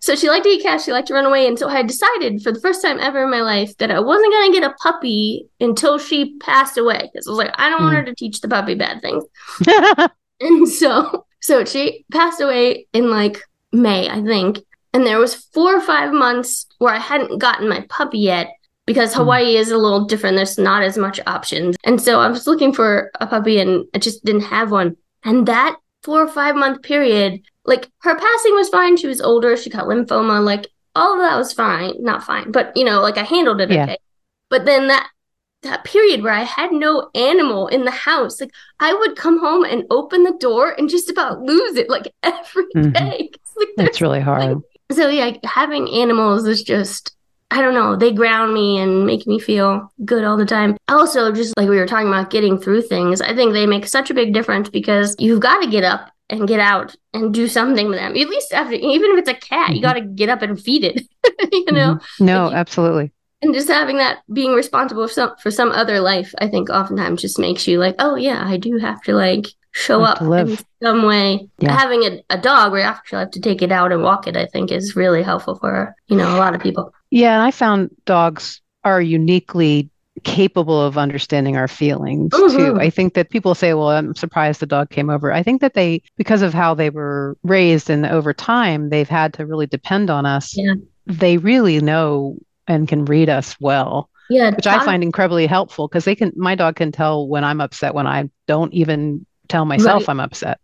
So 0.00 0.14
she 0.14 0.28
liked 0.28 0.44
to 0.44 0.50
eat 0.50 0.62
cats. 0.62 0.84
She 0.84 0.92
liked 0.92 1.08
to 1.08 1.14
run 1.14 1.26
away. 1.26 1.46
And 1.46 1.58
so 1.58 1.68
I 1.68 1.82
decided 1.82 2.42
for 2.42 2.52
the 2.52 2.60
first 2.60 2.82
time 2.82 2.98
ever 3.00 3.24
in 3.24 3.30
my 3.30 3.42
life 3.42 3.76
that 3.78 3.90
I 3.90 4.00
wasn't 4.00 4.32
going 4.32 4.52
to 4.52 4.60
get 4.60 4.70
a 4.70 4.74
puppy 4.74 5.48
until 5.60 5.98
she 5.98 6.36
passed 6.38 6.78
away. 6.78 7.10
Because 7.12 7.26
I 7.26 7.30
was 7.30 7.38
like, 7.38 7.54
I 7.58 7.68
don't 7.68 7.80
mm. 7.80 7.84
want 7.84 7.94
hmm. 7.94 8.00
her 8.00 8.04
to 8.06 8.14
teach 8.14 8.40
the 8.40 8.48
puppy 8.48 8.74
bad 8.74 9.02
things. 9.02 9.24
and 10.40 10.68
so, 10.68 11.26
so 11.40 11.64
she 11.64 12.04
passed 12.12 12.40
away 12.40 12.86
in 12.92 13.10
like 13.10 13.40
May, 13.72 14.08
I 14.08 14.22
think. 14.22 14.58
And 14.92 15.06
there 15.06 15.18
was 15.18 15.34
four 15.34 15.76
or 15.76 15.80
five 15.80 16.12
months 16.12 16.66
where 16.78 16.94
I 16.94 16.98
hadn't 16.98 17.38
gotten 17.38 17.68
my 17.68 17.84
puppy 17.88 18.20
yet 18.20 18.48
because 18.86 19.12
hmm. 19.12 19.20
Hawaii 19.20 19.56
is 19.56 19.70
a 19.70 19.78
little 19.78 20.04
different. 20.04 20.36
There's 20.36 20.58
not 20.58 20.82
as 20.82 20.96
much 20.96 21.20
options. 21.26 21.76
And 21.84 22.00
so 22.00 22.20
I 22.20 22.28
was 22.28 22.46
looking 22.46 22.72
for 22.72 23.10
a 23.20 23.26
puppy 23.26 23.58
and 23.58 23.84
I 23.94 23.98
just 23.98 24.24
didn't 24.24 24.42
have 24.42 24.70
one. 24.70 24.96
And 25.24 25.46
that 25.46 25.76
four 26.06 26.22
or 26.22 26.28
five 26.28 26.54
month 26.54 26.82
period, 26.82 27.42
like 27.66 27.90
her 28.02 28.14
passing 28.16 28.54
was 28.54 28.68
fine. 28.68 28.96
She 28.96 29.06
was 29.06 29.20
older. 29.20 29.56
She 29.56 29.70
got 29.70 29.86
lymphoma. 29.86 30.44
Like 30.44 30.68
all 30.94 31.14
of 31.14 31.20
that 31.20 31.36
was 31.36 31.52
fine. 31.52 31.94
Not 32.02 32.24
fine, 32.24 32.50
but 32.50 32.76
you 32.76 32.84
know, 32.84 33.00
like 33.00 33.18
I 33.18 33.24
handled 33.24 33.60
it 33.60 33.70
yeah. 33.70 33.84
okay. 33.84 33.98
But 34.48 34.64
then 34.64 34.88
that 34.88 35.08
that 35.62 35.84
period 35.84 36.22
where 36.22 36.32
I 36.32 36.44
had 36.44 36.72
no 36.72 37.10
animal 37.14 37.66
in 37.68 37.84
the 37.84 37.90
house, 37.90 38.40
like 38.40 38.52
I 38.80 38.94
would 38.94 39.16
come 39.16 39.40
home 39.40 39.64
and 39.64 39.84
open 39.90 40.22
the 40.22 40.36
door 40.38 40.74
and 40.78 40.88
just 40.88 41.10
about 41.10 41.40
lose 41.40 41.76
it 41.76 41.90
like 41.90 42.12
every 42.22 42.66
mm-hmm. 42.74 42.90
day. 42.92 43.30
Like, 43.56 43.68
That's 43.76 44.00
really 44.00 44.20
hard. 44.20 44.42
Like, 44.42 44.56
so 44.92 45.08
yeah, 45.08 45.36
having 45.44 45.88
animals 45.88 46.46
is 46.46 46.62
just 46.62 47.16
I 47.50 47.60
don't 47.60 47.74
know, 47.74 47.94
they 47.94 48.12
ground 48.12 48.54
me 48.54 48.78
and 48.78 49.06
make 49.06 49.26
me 49.26 49.38
feel 49.38 49.92
good 50.04 50.24
all 50.24 50.36
the 50.36 50.44
time. 50.44 50.76
Also, 50.88 51.30
just 51.30 51.56
like 51.56 51.68
we 51.68 51.76
were 51.76 51.86
talking 51.86 52.08
about 52.08 52.30
getting 52.30 52.58
through 52.58 52.82
things, 52.82 53.20
I 53.20 53.34
think 53.34 53.52
they 53.52 53.66
make 53.66 53.86
such 53.86 54.10
a 54.10 54.14
big 54.14 54.34
difference 54.34 54.68
because 54.68 55.14
you've 55.20 55.40
got 55.40 55.60
to 55.62 55.70
get 55.70 55.84
up 55.84 56.10
and 56.28 56.48
get 56.48 56.60
out 56.60 56.94
and 57.14 57.32
do 57.32 57.48
something 57.48 57.88
with 57.88 57.98
them. 57.98 58.12
At 58.12 58.28
least 58.28 58.52
after, 58.52 58.74
even 58.74 59.12
if 59.12 59.18
it's 59.18 59.28
a 59.28 59.34
cat, 59.34 59.66
mm-hmm. 59.66 59.74
you 59.74 59.82
got 59.82 59.94
to 59.94 60.00
get 60.00 60.28
up 60.28 60.42
and 60.42 60.60
feed 60.60 60.84
it, 60.84 61.02
you 61.52 61.72
know? 61.72 61.94
Mm-hmm. 61.94 62.24
No, 62.24 62.44
like 62.44 62.52
you, 62.52 62.56
absolutely. 62.58 63.12
And 63.42 63.54
just 63.54 63.68
having 63.68 63.98
that 63.98 64.18
being 64.32 64.52
responsible 64.52 65.06
for 65.06 65.12
some, 65.12 65.36
for 65.40 65.50
some 65.50 65.70
other 65.70 66.00
life, 66.00 66.34
I 66.38 66.48
think 66.48 66.70
oftentimes 66.70 67.22
just 67.22 67.38
makes 67.38 67.66
you 67.66 67.78
like, 67.78 67.94
oh, 67.98 68.16
yeah, 68.16 68.42
I 68.46 68.56
do 68.56 68.78
have 68.78 69.02
to 69.02 69.12
like 69.12 69.46
show 69.72 70.02
up 70.02 70.22
in 70.22 70.58
some 70.82 71.02
way. 71.04 71.48
Yeah. 71.58 71.76
Having 71.76 72.02
a, 72.04 72.22
a 72.30 72.38
dog 72.38 72.72
where 72.72 72.80
you 72.80 72.86
actually 72.86 73.20
have 73.20 73.30
to 73.32 73.40
take 73.40 73.62
it 73.62 73.70
out 73.70 73.92
and 73.92 74.02
walk 74.02 74.26
it, 74.26 74.36
I 74.36 74.46
think 74.46 74.72
is 74.72 74.96
really 74.96 75.22
helpful 75.22 75.56
for, 75.56 75.94
you 76.08 76.16
know, 76.16 76.34
a 76.34 76.38
lot 76.38 76.54
of 76.54 76.62
people. 76.62 76.92
Yeah, 77.10 77.34
and 77.34 77.42
I 77.42 77.50
found 77.50 77.90
dogs 78.04 78.62
are 78.84 79.00
uniquely 79.00 79.90
capable 80.26 80.82
of 80.82 80.98
understanding 80.98 81.56
our 81.56 81.68
feelings 81.68 82.32
Mhm. 82.32 82.56
too. 82.56 82.80
I 82.80 82.90
think 82.90 83.14
that 83.14 83.30
people 83.30 83.54
say, 83.54 83.72
well, 83.74 83.90
I'm 83.90 84.14
surprised 84.16 84.58
the 84.60 84.66
dog 84.66 84.90
came 84.90 85.08
over. 85.08 85.32
I 85.32 85.42
think 85.42 85.60
that 85.60 85.74
they, 85.74 86.02
because 86.16 86.42
of 86.42 86.52
how 86.52 86.74
they 86.74 86.90
were 86.90 87.36
raised 87.44 87.88
and 87.88 88.04
over 88.04 88.34
time, 88.34 88.90
they've 88.90 89.08
had 89.08 89.32
to 89.34 89.46
really 89.46 89.66
depend 89.68 90.10
on 90.10 90.26
us. 90.26 90.56
Yeah. 90.56 90.74
They 91.06 91.36
really 91.38 91.80
know 91.80 92.38
and 92.66 92.88
can 92.88 93.04
read 93.04 93.28
us 93.28 93.54
well, 93.60 94.10
Yeah, 94.28 94.50
which 94.50 94.66
I 94.66 94.84
find 94.84 95.04
incredibly 95.04 95.46
helpful 95.46 95.86
because 95.86 96.04
they 96.04 96.16
can, 96.16 96.32
my 96.34 96.56
dog 96.56 96.74
can 96.74 96.90
tell 96.90 97.28
when 97.28 97.44
I'm 97.44 97.60
upset 97.60 97.94
when 97.94 98.08
I 98.08 98.28
don't 98.48 98.74
even 98.74 99.24
tell 99.46 99.64
myself 99.64 100.02
Right. 100.02 100.08
I'm 100.08 100.20
upset. 100.20 100.58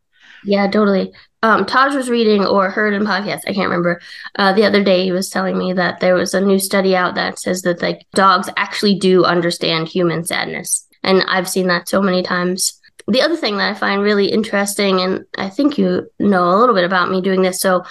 Yeah, 0.44 0.68
totally. 0.68 1.12
Um, 1.42 1.66
Taj 1.66 1.94
was 1.94 2.08
reading 2.08 2.44
or 2.44 2.70
heard 2.70 2.94
in 2.94 3.02
podcast, 3.02 3.40
I 3.46 3.52
can't 3.52 3.68
remember. 3.68 4.00
Uh, 4.38 4.52
the 4.52 4.64
other 4.64 4.82
day 4.82 5.04
he 5.04 5.12
was 5.12 5.28
telling 5.28 5.58
me 5.58 5.72
that 5.72 6.00
there 6.00 6.14
was 6.14 6.34
a 6.34 6.40
new 6.40 6.58
study 6.58 6.94
out 6.94 7.16
that 7.16 7.38
says 7.38 7.62
that 7.62 7.82
like 7.82 8.06
dogs 8.14 8.48
actually 8.56 8.98
do 8.98 9.24
understand 9.24 9.88
human 9.88 10.24
sadness. 10.24 10.86
And 11.02 11.22
I've 11.26 11.48
seen 11.48 11.66
that 11.66 11.88
so 11.88 12.00
many 12.00 12.22
times. 12.22 12.80
The 13.08 13.22
other 13.22 13.36
thing 13.36 13.56
that 13.56 13.70
I 13.70 13.74
find 13.74 14.02
really 14.02 14.30
interesting, 14.30 15.00
and 15.00 15.24
I 15.36 15.48
think 15.48 15.76
you 15.76 16.08
know 16.20 16.48
a 16.48 16.58
little 16.58 16.74
bit 16.74 16.84
about 16.84 17.10
me 17.10 17.20
doing 17.20 17.42
this. 17.42 17.60
So, 17.60 17.82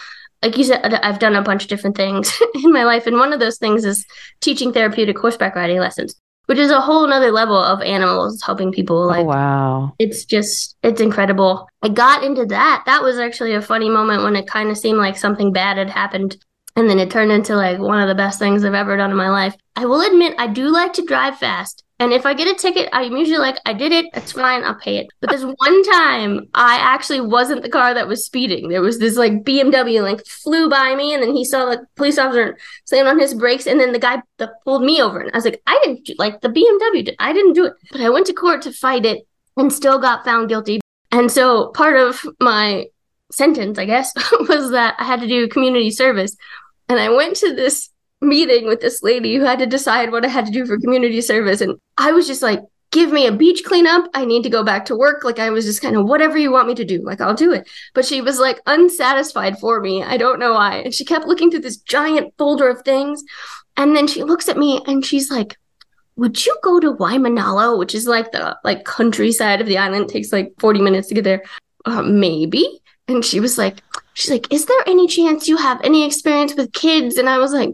like 0.42 0.58
you 0.58 0.64
said, 0.64 0.94
I've 0.94 1.20
done 1.20 1.36
a 1.36 1.42
bunch 1.42 1.64
of 1.64 1.70
different 1.70 1.98
things 1.98 2.34
in 2.64 2.72
my 2.72 2.86
life. 2.86 3.06
And 3.06 3.18
one 3.18 3.34
of 3.34 3.42
those 3.42 3.58
things 3.58 3.84
is 3.84 4.06
teaching 4.40 4.72
therapeutic 4.72 5.20
horseback 5.20 5.56
riding 5.56 5.80
lessons, 5.80 6.16
which 6.52 6.60
is 6.60 6.70
a 6.70 6.82
whole 6.82 7.08
nother 7.08 7.32
level 7.32 7.56
of 7.56 7.82
animals 7.82 8.42
helping 8.42 8.74
people 8.74 9.04
oh, 9.04 9.08
like 9.08 9.22
oh, 9.22 9.24
wow. 9.24 9.96
it's 10.00 10.26
just 10.26 10.76
it's 10.84 11.00
incredible. 11.00 11.70
I 11.82 11.88
got 11.88 12.26
into 12.26 12.46
that. 12.48 12.84
That 12.86 13.02
was 13.02 13.20
actually 13.20 13.54
a 13.54 13.62
funny 13.62 13.88
moment 13.88 14.24
when 14.24 14.36
it 14.36 14.48
kind 14.48 14.70
of 14.70 14.78
seemed 14.78 14.98
like 14.98 15.16
something 15.16 15.54
bad 15.54 15.78
had 15.78 15.90
happened 15.90 16.36
and 16.76 16.90
then 16.90 17.00
it 17.00 17.10
turned 17.10 17.32
into 17.32 17.56
like 17.56 17.80
one 17.80 18.02
of 18.02 18.10
the 18.10 18.16
best 18.16 18.38
things 18.38 18.66
i've 18.66 18.74
ever 18.74 18.98
done 18.98 19.12
in 19.12 19.16
my 19.16 19.30
life. 19.30 19.56
I 19.78 19.86
will 19.86 20.02
admit 20.02 20.36
i 20.38 20.48
do 20.48 20.68
like 20.68 20.92
to 20.94 21.06
drive 21.06 21.38
fast 21.38 21.86
and 22.02 22.12
if 22.14 22.26
i 22.26 22.34
get 22.34 22.48
a 22.48 22.56
ticket 22.56 22.90
i'm 22.92 23.16
usually 23.16 23.38
like 23.38 23.58
i 23.66 23.74
did 23.74 23.92
it 23.92 24.06
it's 24.14 24.34
fine 24.34 24.64
i'll 24.64 24.76
pay 24.76 24.98
it 24.98 25.08
but 25.22 25.30
this 25.30 25.44
one 25.44 25.84
time 25.84 26.48
i 26.54 26.76
actually 26.76 27.22
wasn't 27.22 27.62
the 27.62 27.70
car 27.70 27.94
that 27.94 28.08
was 28.08 28.26
speeding 28.26 28.70
there 28.70 28.82
was 28.82 29.00
this 29.00 29.16
like 29.16 29.44
bmw 29.44 30.02
like 30.02 30.26
flew 30.26 30.70
by 30.70 30.96
me 30.96 31.14
and 31.14 31.24
then 31.24 31.36
he 31.36 31.46
saw 31.46 31.66
the 31.66 31.86
police 31.96 32.18
officer 32.18 32.58
slammed 32.86 33.08
on 33.08 33.20
his 33.20 33.34
brakes 33.34 33.68
and 33.68 33.80
then 33.80 33.94
the 33.94 34.00
guy 34.00 34.22
that 34.38 34.52
pulled 34.64 34.84
me 34.84 35.02
over 35.02 35.20
and 35.20 35.32
i 35.34 35.38
was 35.38 35.46
like 35.46 35.62
i 35.68 35.80
didn't 35.84 36.04
do, 36.06 36.14
like 36.18 36.42
the 36.42 36.50
bmw 36.50 37.06
did 37.06 37.16
i 37.20 37.32
didn't 37.32 37.54
do 37.54 37.66
it 37.66 37.74
but 37.92 38.02
i 38.02 38.10
went 38.10 38.26
to 38.26 38.34
court 38.34 38.62
to 38.62 38.72
fight 38.72 39.06
it 39.06 39.26
and 39.58 39.72
still 39.72 40.00
got 40.00 40.26
found 40.26 40.50
guilty. 40.50 40.82
And 41.12 41.32
so 41.32 41.70
part 41.70 41.98
of 41.98 42.26
my 42.40 42.88
sentence, 43.32 43.78
I 43.78 43.86
guess, 43.86 44.14
was 44.42 44.72
that 44.72 44.96
I 45.00 45.06
had 45.06 45.22
to 45.22 45.28
do 45.28 45.48
community 45.48 45.92
service. 45.92 46.36
And 46.90 47.00
I 47.00 47.10
went 47.10 47.38
to 47.38 47.54
this 47.56 47.90
meeting 48.22 48.68
with 48.68 48.82
this 48.82 49.02
lady 49.02 49.36
who 49.36 49.44
had 49.44 49.60
to 49.60 49.66
decide 49.66 50.12
what 50.12 50.24
I 50.24 50.30
had 50.30 50.46
to 50.46 50.52
do 50.52 50.66
for 50.66 50.80
community 50.80 51.22
service. 51.22 51.62
And 51.62 51.78
I 51.98 52.12
was 52.12 52.28
just 52.28 52.42
like, 52.42 52.62
give 52.92 53.12
me 53.12 53.26
a 53.26 53.32
beach 53.32 53.64
cleanup. 53.66 54.10
I 54.14 54.26
need 54.26 54.44
to 54.44 54.50
go 54.50 54.64
back 54.64 54.86
to 54.86 54.96
work. 54.96 55.24
Like 55.24 55.40
I 55.40 55.50
was 55.50 55.66
just 55.66 55.82
kind 55.82 55.96
of 55.96 56.06
whatever 56.06 56.38
you 56.38 56.52
want 56.52 56.68
me 56.68 56.76
to 56.76 56.86
do, 56.86 57.02
like 57.04 57.22
I'll 57.22 57.34
do 57.34 57.52
it. 57.54 57.70
But 57.94 58.06
she 58.06 58.22
was 58.22 58.38
like 58.38 58.60
unsatisfied 58.68 59.58
for 59.60 59.80
me. 59.80 60.04
I 60.04 60.18
don't 60.18 60.40
know 60.40 60.54
why. 60.54 60.78
And 60.78 60.94
she 60.94 61.06
kept 61.06 61.26
looking 61.26 61.50
through 61.50 61.62
this 61.62 61.78
giant 61.78 62.34
folder 62.38 62.70
of 62.70 62.82
things. 62.84 63.24
And 63.78 63.96
then 63.96 64.08
she 64.08 64.24
looks 64.24 64.50
at 64.50 64.58
me 64.58 64.82
and 64.86 65.06
she's 65.06 65.32
like, 65.32 65.58
would 66.18 66.46
you 66.46 66.56
go 66.62 66.80
to 66.80 66.94
Waimanalo, 66.94 67.80
which 67.80 67.96
is 67.96 68.06
like 68.06 68.32
the 68.32 68.58
like 68.64 68.84
countryside 68.84 69.62
of 69.62 69.68
the 69.68 69.78
island? 69.78 70.04
It 70.06 70.14
takes 70.14 70.34
like 70.34 70.54
40 70.60 70.82
minutes 70.82 71.08
to 71.08 71.16
get 71.16 71.24
there. 71.24 71.44
Uh, 71.86 72.02
maybe. 72.02 72.82
And 73.08 73.24
she 73.24 73.40
was 73.40 73.58
like, 73.58 73.82
she's 74.14 74.30
like, 74.30 74.52
is 74.54 74.66
there 74.66 74.84
any 74.86 75.08
chance 75.08 75.48
you 75.48 75.58
have 75.58 75.82
any 75.84 76.06
experience 76.06 76.54
with 76.56 76.74
kids? 76.74 77.18
And 77.18 77.30
I 77.30 77.38
was 77.38 77.54
like, 77.54 77.70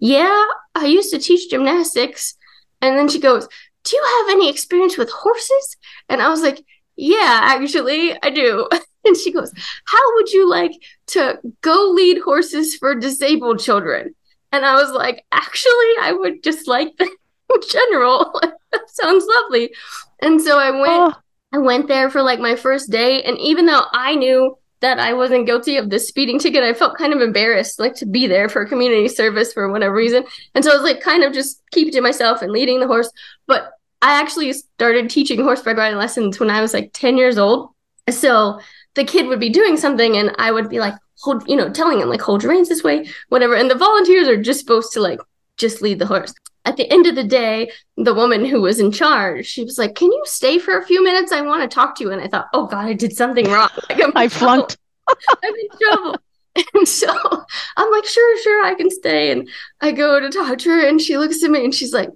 yeah, 0.00 0.44
I 0.74 0.86
used 0.86 1.10
to 1.12 1.18
teach 1.18 1.50
gymnastics. 1.50 2.34
And 2.82 2.98
then 2.98 3.08
she 3.08 3.20
goes, 3.20 3.46
do 3.84 3.96
you 3.96 4.04
have 4.04 4.30
any 4.30 4.48
experience 4.50 4.96
with 4.96 5.10
horses? 5.10 5.76
And 6.08 6.20
I 6.20 6.28
was 6.28 6.42
like, 6.42 6.64
yeah, 6.96 7.40
actually, 7.42 8.16
I 8.22 8.30
do. 8.30 8.68
And 9.02 9.16
she 9.16 9.32
goes, 9.32 9.50
how 9.86 10.14
would 10.16 10.30
you 10.30 10.46
like 10.46 10.72
to 11.06 11.38
go 11.62 11.90
lead 11.94 12.20
horses 12.20 12.76
for 12.76 12.94
disabled 12.94 13.58
children? 13.58 14.14
And 14.52 14.66
I 14.66 14.74
was 14.74 14.90
like, 14.90 15.24
actually, 15.32 15.92
I 16.02 16.12
would 16.12 16.42
just 16.42 16.68
like 16.68 16.94
that 16.98 17.08
in 17.54 17.60
general. 17.66 18.38
that 18.72 18.90
sounds 18.90 19.24
lovely. 19.26 19.72
And 20.20 20.38
so 20.38 20.58
I 20.58 20.70
went 20.70 20.84
Oh, 20.92 21.14
I 21.52 21.58
went 21.58 21.88
there 21.88 22.10
for 22.10 22.20
like 22.22 22.40
my 22.40 22.56
first 22.56 22.90
day 22.90 23.22
and 23.22 23.38
even 23.38 23.64
though 23.64 23.84
I 23.90 24.16
knew 24.16 24.58
that 24.80 24.98
I 24.98 25.12
wasn't 25.12 25.46
guilty 25.46 25.76
of 25.76 25.90
this 25.90 26.08
speeding 26.08 26.38
ticket, 26.38 26.62
I 26.62 26.72
felt 26.72 26.96
kind 26.96 27.12
of 27.12 27.20
embarrassed 27.20 27.78
like 27.78 27.94
to 27.96 28.06
be 28.06 28.26
there 28.26 28.48
for 28.48 28.64
community 28.64 29.08
service 29.08 29.52
for 29.52 29.70
whatever 29.70 29.94
reason. 29.94 30.24
And 30.54 30.64
so 30.64 30.72
I 30.72 30.74
was 30.74 30.82
like 30.82 31.00
kind 31.00 31.22
of 31.22 31.32
just 31.32 31.62
keeping 31.70 31.92
to 31.92 32.00
myself 32.00 32.42
and 32.42 32.50
leading 32.50 32.80
the 32.80 32.86
horse. 32.86 33.10
But 33.46 33.72
I 34.02 34.18
actually 34.18 34.52
started 34.54 35.10
teaching 35.10 35.42
horseback 35.42 35.76
riding 35.76 35.98
lessons 35.98 36.40
when 36.40 36.50
I 36.50 36.62
was 36.62 36.72
like 36.72 36.90
10 36.94 37.18
years 37.18 37.36
old. 37.36 37.70
So 38.08 38.60
the 38.94 39.04
kid 39.04 39.26
would 39.26 39.40
be 39.40 39.50
doing 39.50 39.76
something 39.76 40.16
and 40.16 40.34
I 40.38 40.50
would 40.50 40.70
be 40.70 40.80
like, 40.80 40.94
hold, 41.20 41.46
you 41.46 41.56
know, 41.56 41.70
telling 41.70 42.00
him 42.00 42.08
like, 42.08 42.22
hold 42.22 42.42
your 42.42 42.52
reins 42.52 42.70
this 42.70 42.82
way, 42.82 43.06
whatever. 43.28 43.54
And 43.54 43.70
the 43.70 43.74
volunteers 43.74 44.28
are 44.28 44.40
just 44.40 44.60
supposed 44.60 44.92
to 44.92 45.00
like 45.00 45.20
just 45.58 45.82
lead 45.82 45.98
the 45.98 46.06
horse. 46.06 46.32
At 46.64 46.76
the 46.76 46.90
end 46.90 47.06
of 47.06 47.14
the 47.14 47.24
day, 47.24 47.70
the 47.96 48.14
woman 48.14 48.44
who 48.44 48.60
was 48.60 48.80
in 48.80 48.92
charge, 48.92 49.46
she 49.46 49.64
was 49.64 49.78
like, 49.78 49.94
Can 49.94 50.12
you 50.12 50.22
stay 50.26 50.58
for 50.58 50.76
a 50.78 50.84
few 50.86 51.02
minutes? 51.02 51.32
I 51.32 51.40
want 51.40 51.62
to 51.62 51.74
talk 51.74 51.96
to 51.96 52.04
you. 52.04 52.10
And 52.12 52.20
I 52.20 52.28
thought, 52.28 52.48
Oh 52.52 52.66
God, 52.66 52.86
I 52.86 52.92
did 52.92 53.16
something 53.16 53.48
wrong. 53.50 53.70
Like, 53.88 54.02
I'm 54.02 54.12
I 54.14 54.28
flunked. 54.28 54.76
I'm 55.08 55.54
in 55.54 55.78
trouble. 55.80 56.16
And 56.74 56.86
so 56.86 57.08
I'm 57.76 57.90
like, 57.92 58.04
Sure, 58.04 58.42
sure, 58.42 58.64
I 58.64 58.74
can 58.74 58.90
stay. 58.90 59.30
And 59.30 59.48
I 59.80 59.92
go 59.92 60.20
to 60.20 60.28
talk 60.30 60.58
to 60.58 60.70
her, 60.70 60.86
and 60.86 61.00
she 61.00 61.16
looks 61.16 61.42
at 61.42 61.50
me 61.50 61.64
and 61.64 61.74
she's 61.74 61.92
like, 61.92 62.10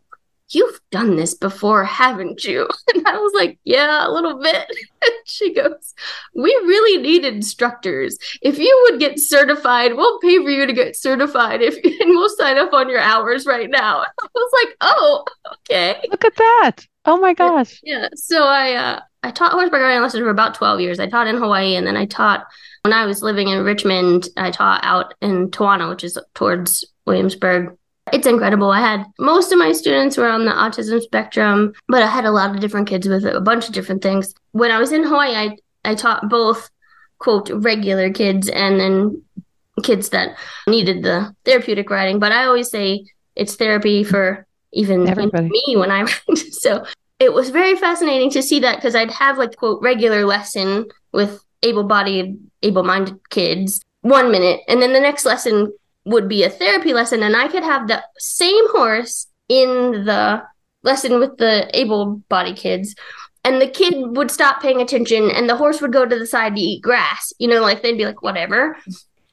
You've 0.50 0.78
done 0.90 1.16
this 1.16 1.34
before, 1.34 1.84
haven't 1.84 2.44
you? 2.44 2.68
And 2.94 3.06
I 3.06 3.16
was 3.16 3.32
like, 3.34 3.58
Yeah, 3.64 4.06
a 4.06 4.10
little 4.10 4.38
bit. 4.38 4.66
And 5.02 5.12
she 5.24 5.54
goes, 5.54 5.94
We 6.34 6.50
really 6.50 7.02
need 7.02 7.24
instructors. 7.24 8.18
If 8.42 8.58
you 8.58 8.88
would 8.88 9.00
get 9.00 9.18
certified, 9.18 9.94
we'll 9.94 10.18
pay 10.20 10.36
for 10.38 10.50
you 10.50 10.66
to 10.66 10.72
get 10.72 10.96
certified 10.96 11.62
if 11.62 11.74
and 12.00 12.10
we'll 12.10 12.28
sign 12.36 12.58
up 12.58 12.72
on 12.72 12.88
your 12.88 13.00
hours 13.00 13.46
right 13.46 13.70
now. 13.70 14.00
I 14.00 14.28
was 14.34 14.64
like, 14.64 14.76
Oh, 14.80 15.24
okay. 15.54 16.00
Look 16.10 16.24
at 16.24 16.36
that. 16.36 16.86
Oh 17.06 17.18
my 17.18 17.34
gosh. 17.34 17.80
Yeah. 17.82 18.08
So 18.14 18.44
I 18.44 18.74
uh 18.74 19.00
I 19.22 19.30
taught 19.30 19.52
horseback 19.52 19.80
riding 19.80 20.02
lessons 20.02 20.22
for 20.22 20.28
about 20.28 20.54
12 20.54 20.80
years. 20.80 21.00
I 21.00 21.06
taught 21.06 21.26
in 21.26 21.36
Hawaii 21.36 21.76
and 21.76 21.86
then 21.86 21.96
I 21.96 22.04
taught 22.04 22.46
when 22.82 22.92
I 22.92 23.06
was 23.06 23.22
living 23.22 23.48
in 23.48 23.64
Richmond, 23.64 24.28
I 24.36 24.50
taught 24.50 24.84
out 24.84 25.14
in 25.22 25.50
Toano, 25.50 25.88
which 25.88 26.04
is 26.04 26.18
towards 26.34 26.84
Williamsburg. 27.06 27.78
It's 28.12 28.26
incredible. 28.26 28.70
I 28.70 28.80
had 28.80 29.06
most 29.18 29.50
of 29.50 29.58
my 29.58 29.72
students 29.72 30.16
were 30.16 30.28
on 30.28 30.44
the 30.44 30.52
autism 30.52 31.00
spectrum, 31.00 31.72
but 31.88 32.02
I 32.02 32.06
had 32.06 32.24
a 32.24 32.30
lot 32.30 32.54
of 32.54 32.60
different 32.60 32.86
kids 32.88 33.08
with 33.08 33.24
a 33.24 33.40
bunch 33.40 33.66
of 33.66 33.72
different 33.74 34.02
things. 34.02 34.34
When 34.52 34.70
I 34.70 34.78
was 34.78 34.92
in 34.92 35.04
Hawaii, 35.04 35.34
I 35.34 35.56
I 35.84 35.94
taught 35.94 36.28
both 36.28 36.70
quote 37.18 37.50
regular 37.50 38.10
kids 38.12 38.48
and 38.48 38.78
then 38.78 39.22
kids 39.82 40.10
that 40.10 40.36
needed 40.68 41.02
the 41.02 41.34
therapeutic 41.44 41.90
riding, 41.90 42.18
but 42.18 42.32
I 42.32 42.44
always 42.44 42.70
say 42.70 43.06
it's 43.34 43.56
therapy 43.56 44.04
for 44.04 44.46
even 44.72 45.08
Everybody. 45.08 45.48
me 45.48 45.76
when 45.76 45.90
I 45.90 46.02
ride. 46.28 46.38
So 46.38 46.84
it 47.18 47.32
was 47.32 47.50
very 47.50 47.76
fascinating 47.76 48.30
to 48.30 48.42
see 48.42 48.60
that 48.60 48.76
because 48.76 48.94
I'd 48.94 49.10
have 49.10 49.38
like 49.38 49.56
quote 49.56 49.82
regular 49.82 50.26
lesson 50.26 50.86
with 51.12 51.42
able-bodied, 51.62 52.36
able-minded 52.62 53.18
kids 53.30 53.80
one 54.02 54.30
minute, 54.30 54.60
and 54.68 54.82
then 54.82 54.92
the 54.92 55.00
next 55.00 55.24
lesson 55.24 55.72
would 56.04 56.28
be 56.28 56.42
a 56.44 56.50
therapy 56.50 56.92
lesson, 56.92 57.22
and 57.22 57.36
I 57.36 57.48
could 57.48 57.62
have 57.62 57.88
the 57.88 58.02
same 58.18 58.70
horse 58.70 59.26
in 59.48 60.04
the 60.04 60.42
lesson 60.82 61.18
with 61.18 61.36
the 61.38 61.70
able-bodied 61.72 62.56
kids. 62.56 62.94
And 63.46 63.60
the 63.60 63.68
kid 63.68 63.94
would 64.16 64.30
stop 64.30 64.62
paying 64.62 64.80
attention, 64.80 65.30
and 65.30 65.48
the 65.48 65.56
horse 65.56 65.80
would 65.82 65.92
go 65.92 66.06
to 66.06 66.18
the 66.18 66.26
side 66.26 66.56
to 66.56 66.60
eat 66.60 66.82
grass. 66.82 67.32
You 67.38 67.48
know, 67.48 67.60
like 67.60 67.82
they'd 67.82 67.98
be 67.98 68.06
like, 68.06 68.22
whatever. 68.22 68.76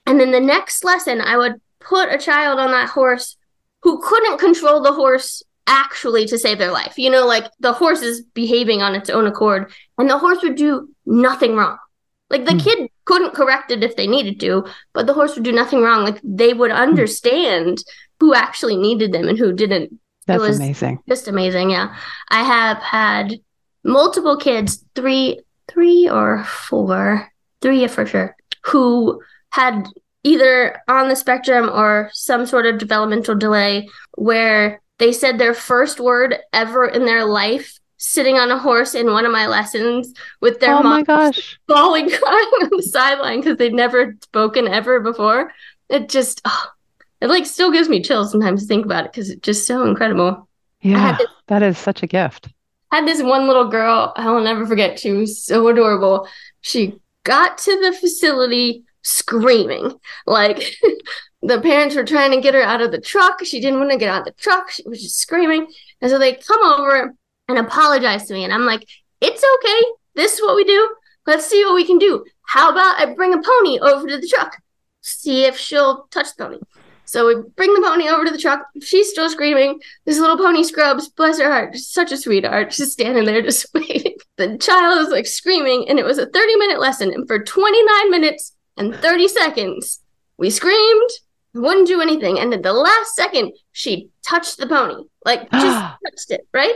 And 0.06 0.20
then 0.20 0.32
the 0.32 0.40
next 0.40 0.84
lesson, 0.84 1.22
I 1.22 1.38
would 1.38 1.62
put 1.80 2.14
a 2.14 2.18
child 2.18 2.60
on 2.60 2.72
that 2.72 2.90
horse 2.90 3.38
who 3.84 4.02
couldn't 4.02 4.38
control 4.38 4.82
the 4.82 4.94
horse 4.94 5.44
actually 5.68 6.26
to 6.26 6.38
save 6.38 6.58
their 6.58 6.72
life. 6.72 6.98
You 6.98 7.10
know, 7.10 7.26
like 7.26 7.46
the 7.60 7.72
horse 7.72 8.02
is 8.02 8.22
behaving 8.22 8.82
on 8.82 8.96
its 8.96 9.10
own 9.10 9.28
accord, 9.28 9.72
and 9.98 10.10
the 10.10 10.18
horse 10.18 10.42
would 10.44 10.56
do 10.56 10.90
nothing 11.06 11.56
wrong. 11.56 11.78
Like 12.30 12.46
the 12.46 12.54
Hmm. 12.54 12.60
kid 12.60 12.90
couldn't 13.12 13.34
correct 13.34 13.72
it 13.72 13.84
if 13.84 13.98
they 13.98 14.08
needed 14.08 14.40
to, 14.40 14.66
but 14.94 15.06
the 15.06 15.14
horse 15.14 15.36
would 15.36 15.44
do 15.44 15.52
nothing 15.52 15.82
wrong. 15.82 16.06
Like 16.06 16.22
they 16.24 16.54
would 16.54 16.72
understand 16.72 17.84
who 18.22 18.34
actually 18.34 18.78
needed 18.78 19.12
them 19.12 19.28
and 19.28 19.38
who 19.38 19.52
didn't. 19.52 20.00
That's 20.28 20.56
amazing. 20.56 21.00
Just 21.10 21.28
amazing, 21.28 21.72
yeah. 21.72 21.94
I 22.30 22.44
have 22.44 22.78
had 22.78 23.34
multiple 23.84 24.38
kids, 24.38 24.86
three, 24.96 25.42
three 25.68 26.08
or 26.08 26.46
four, 26.46 27.30
three 27.62 27.86
for 27.88 28.06
sure, 28.06 28.34
who 28.64 29.22
had 29.50 29.88
either 30.24 30.82
on 30.88 31.10
the 31.10 31.16
spectrum 31.16 31.70
or 31.70 32.10
some 32.14 32.46
sort 32.46 32.66
of 32.66 32.78
developmental 32.78 33.36
delay 33.36 33.90
where 34.16 34.82
they 35.00 35.12
said 35.12 35.38
their 35.38 35.54
first 35.54 36.00
word 36.00 36.38
ever 36.54 36.86
in 36.86 37.06
their 37.06 37.26
life 37.26 37.78
sitting 38.04 38.38
on 38.38 38.50
a 38.50 38.58
horse 38.58 38.96
in 38.96 39.12
one 39.12 39.26
of 39.26 39.32
my 39.32 39.46
lessons 39.46 40.12
with 40.42 40.60
their 40.60 40.74
oh 40.74 40.82
mom 40.82 40.92
my 40.92 41.04
gosh. 41.04 41.60
bawling 41.68 42.10
crying 42.10 42.20
on 42.62 42.70
the 42.72 42.82
sideline 42.84 43.40
because 43.40 43.58
they'd 43.58 43.74
never 43.74 44.16
spoken 44.24 44.68
ever 44.68 45.00
before 45.00 45.52
it 45.90 46.10
just 46.10 46.42
oh, 46.46 46.66
it 47.22 47.28
like 47.28 47.46
still 47.46 47.72
gives 47.72 47.88
me 47.90 48.02
chills 48.02 48.32
sometimes 48.32 48.64
to 48.64 48.68
think 48.68 48.86
about 48.86 49.06
it 49.06 49.12
because 49.12 49.30
it's 49.30 49.42
just 49.42 49.68
so 49.68 49.86
incredible 49.86 50.48
Yeah, 50.82 51.18
this, 51.18 51.28
that 51.48 51.62
is 51.62 51.78
such 51.78 52.02
a 52.02 52.08
gift. 52.08 52.50
I 52.92 52.98
had 52.98 53.08
this 53.08 53.22
one 53.22 53.48
little 53.48 53.68
girl, 53.70 54.12
I 54.16 54.30
will 54.32 54.42
never 54.42 54.66
forget. 54.66 55.00
She 55.00 55.12
was 55.12 55.44
so 55.44 55.68
adorable. 55.68 56.28
She 56.62 56.96
got 57.24 57.60
to 57.60 57.80
the 57.80 57.94
facility 57.94 58.84
screaming. 59.04 59.94
Like 60.26 60.76
the 61.42 61.62
parents 61.62 61.96
were 61.96 62.04
trying 62.04 62.32
to 62.32 62.42
get 62.42 62.56
her 62.56 62.64
out 62.64 62.82
of 62.82 62.92
the 62.92 63.00
truck. 63.00 63.46
She 63.46 63.62
didn't 63.62 63.80
want 63.80 63.92
to 63.92 63.98
get 63.98 64.10
out 64.10 64.22
of 64.22 64.26
the 64.26 64.42
truck. 64.42 64.72
She 64.72 64.84
was 64.88 65.02
just 65.02 65.20
screaming. 65.20 65.68
And 66.02 66.10
so 66.10 66.18
they 66.18 66.34
come 66.34 66.64
over 66.64 67.14
and 67.52 67.60
apologize 67.60 68.26
to 68.26 68.34
me. 68.34 68.44
And 68.44 68.54
I'm 68.54 68.66
like, 68.66 68.88
it's 69.22 69.44
okay. 69.56 69.86
This 70.16 70.34
is 70.34 70.42
what 70.42 70.56
we 70.56 70.64
do. 70.64 70.96
Let's 71.28 71.46
see 71.46 71.64
what 71.64 71.76
we 71.76 71.86
can 71.86 72.00
do. 72.00 72.26
How 72.48 72.72
about 72.72 73.00
I 73.00 73.14
bring 73.14 73.34
a 73.34 73.42
pony 73.42 73.80
over 73.80 74.08
to 74.08 74.18
the 74.18 74.28
truck? 74.28 74.58
See 75.02 75.46
if 75.46 75.58
she'll 75.58 76.08
touch 76.12 76.36
the 76.36 76.46
pony. 76.46 76.58
So 77.06 77.28
we 77.28 77.36
bring 77.56 77.74
the 77.74 77.82
pony 77.82 78.08
over 78.08 78.24
to 78.24 78.32
the 78.32 78.38
truck. 78.38 78.66
She's 78.82 79.10
still 79.10 79.30
screaming. 79.30 79.80
This 80.06 80.20
little 80.20 80.38
pony 80.38 80.64
scrubs, 80.64 81.10
bless 81.10 81.40
her 81.40 81.52
heart, 81.52 81.76
such 81.76 82.12
a 82.12 82.18
sweetheart, 82.18 82.72
just 82.72 82.94
standing 82.94 83.26
there 83.26 83.42
just 83.42 83.68
waiting. 83.74 84.16
The 84.38 84.58
child 84.58 85.00
was 85.00 85.10
like 85.10 85.28
screaming, 85.28 85.90
and 85.90 86.00
it 86.00 86.06
was 86.06 86.18
a 86.18 86.26
30 86.26 86.56
minute 86.56 86.80
lesson. 86.80 87.14
And 87.14 87.28
for 87.28 87.44
29 87.44 88.12
minutes 88.12 88.56
and 88.78 88.96
30 88.96 89.28
seconds, 89.28 90.00
we 90.38 90.50
screamed, 90.50 91.10
wouldn't 91.54 91.88
do 91.88 92.02
anything. 92.02 92.40
And 92.40 92.54
at 92.54 92.64
the 92.64 92.74
last 92.74 93.16
second, 93.16 93.54
she 93.74 94.10
touched 94.26 94.58
the 94.58 94.68
pony, 94.68 95.04
like 95.26 95.52
just 95.52 95.98
touched 96.06 96.32
it, 96.32 96.48
right? 96.54 96.76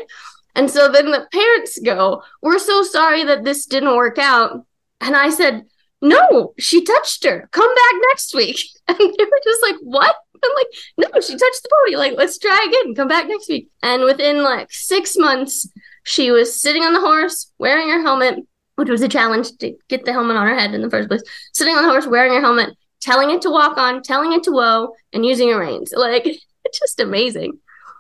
And 0.56 0.72
so 0.72 0.89
then 0.91 1.12
the 1.12 1.28
parents 1.32 1.80
go, 1.80 2.24
We're 2.41 2.60
so 2.60 2.84
sorry 2.84 3.24
that 3.24 3.44
this 3.44 3.65
didn't 3.65 3.96
work 3.96 4.18
out. 4.18 4.65
And 5.02 5.15
I 5.15 5.30
said, 5.30 5.65
No, 6.02 6.54
she 6.58 6.84
touched 6.84 7.24
her. 7.26 7.50
Come 7.52 7.74
back 7.74 8.02
next 8.10 8.34
week. 8.34 8.60
And 8.88 9.00
they 9.00 9.24
were 9.24 9.41
just 9.44 9.63
like, 9.63 9.76
What? 9.82 10.15
I'm 10.44 10.52
like, 10.56 11.12
no, 11.13 11.22
she 11.22 11.34
touched 11.34 11.63
the 11.63 11.70
pony. 11.72 11.98
Like, 11.98 12.13
let's 12.18 12.38
try 12.38 12.65
again. 12.68 12.96
Come 12.96 13.08
back 13.08 13.28
next 13.28 13.50
week. 13.50 13.70
And 13.82 14.04
within 14.04 14.44
like 14.44 14.72
six 14.72 15.18
months, 15.18 15.68
she 16.04 16.32
was 16.32 16.60
sitting 16.62 16.84
on 16.84 16.94
the 16.94 17.00
horse, 17.00 17.52
wearing 17.58 17.89
her 17.89 18.02
helmet, 18.02 18.39
which 18.76 18.89
was 18.89 19.02
a 19.02 19.08
challenge 19.08 19.58
to 19.58 19.76
get 19.88 20.06
the 20.06 20.13
helmet 20.13 20.38
on 20.38 20.48
her 20.48 20.56
head 20.56 20.74
in 20.74 20.82
the 20.82 20.89
first 20.89 21.10
place. 21.10 21.24
Sitting 21.54 21.76
on 21.76 21.84
the 21.84 21.89
horse, 21.89 22.06
wearing 22.06 22.34
her 22.34 22.41
helmet, 22.41 22.76
telling 23.02 23.32
it 23.32 23.41
to 23.41 23.50
walk 23.50 23.78
on, 23.78 24.04
telling 24.04 24.34
it 24.34 24.44
to 24.44 24.52
whoa, 24.52 24.94
and 25.13 25.26
using 25.26 25.50
her 25.50 25.60
reins. 25.60 25.94
Like, 25.96 26.26
it's 26.26 26.80
just 26.80 27.00
amazing. 27.00 27.60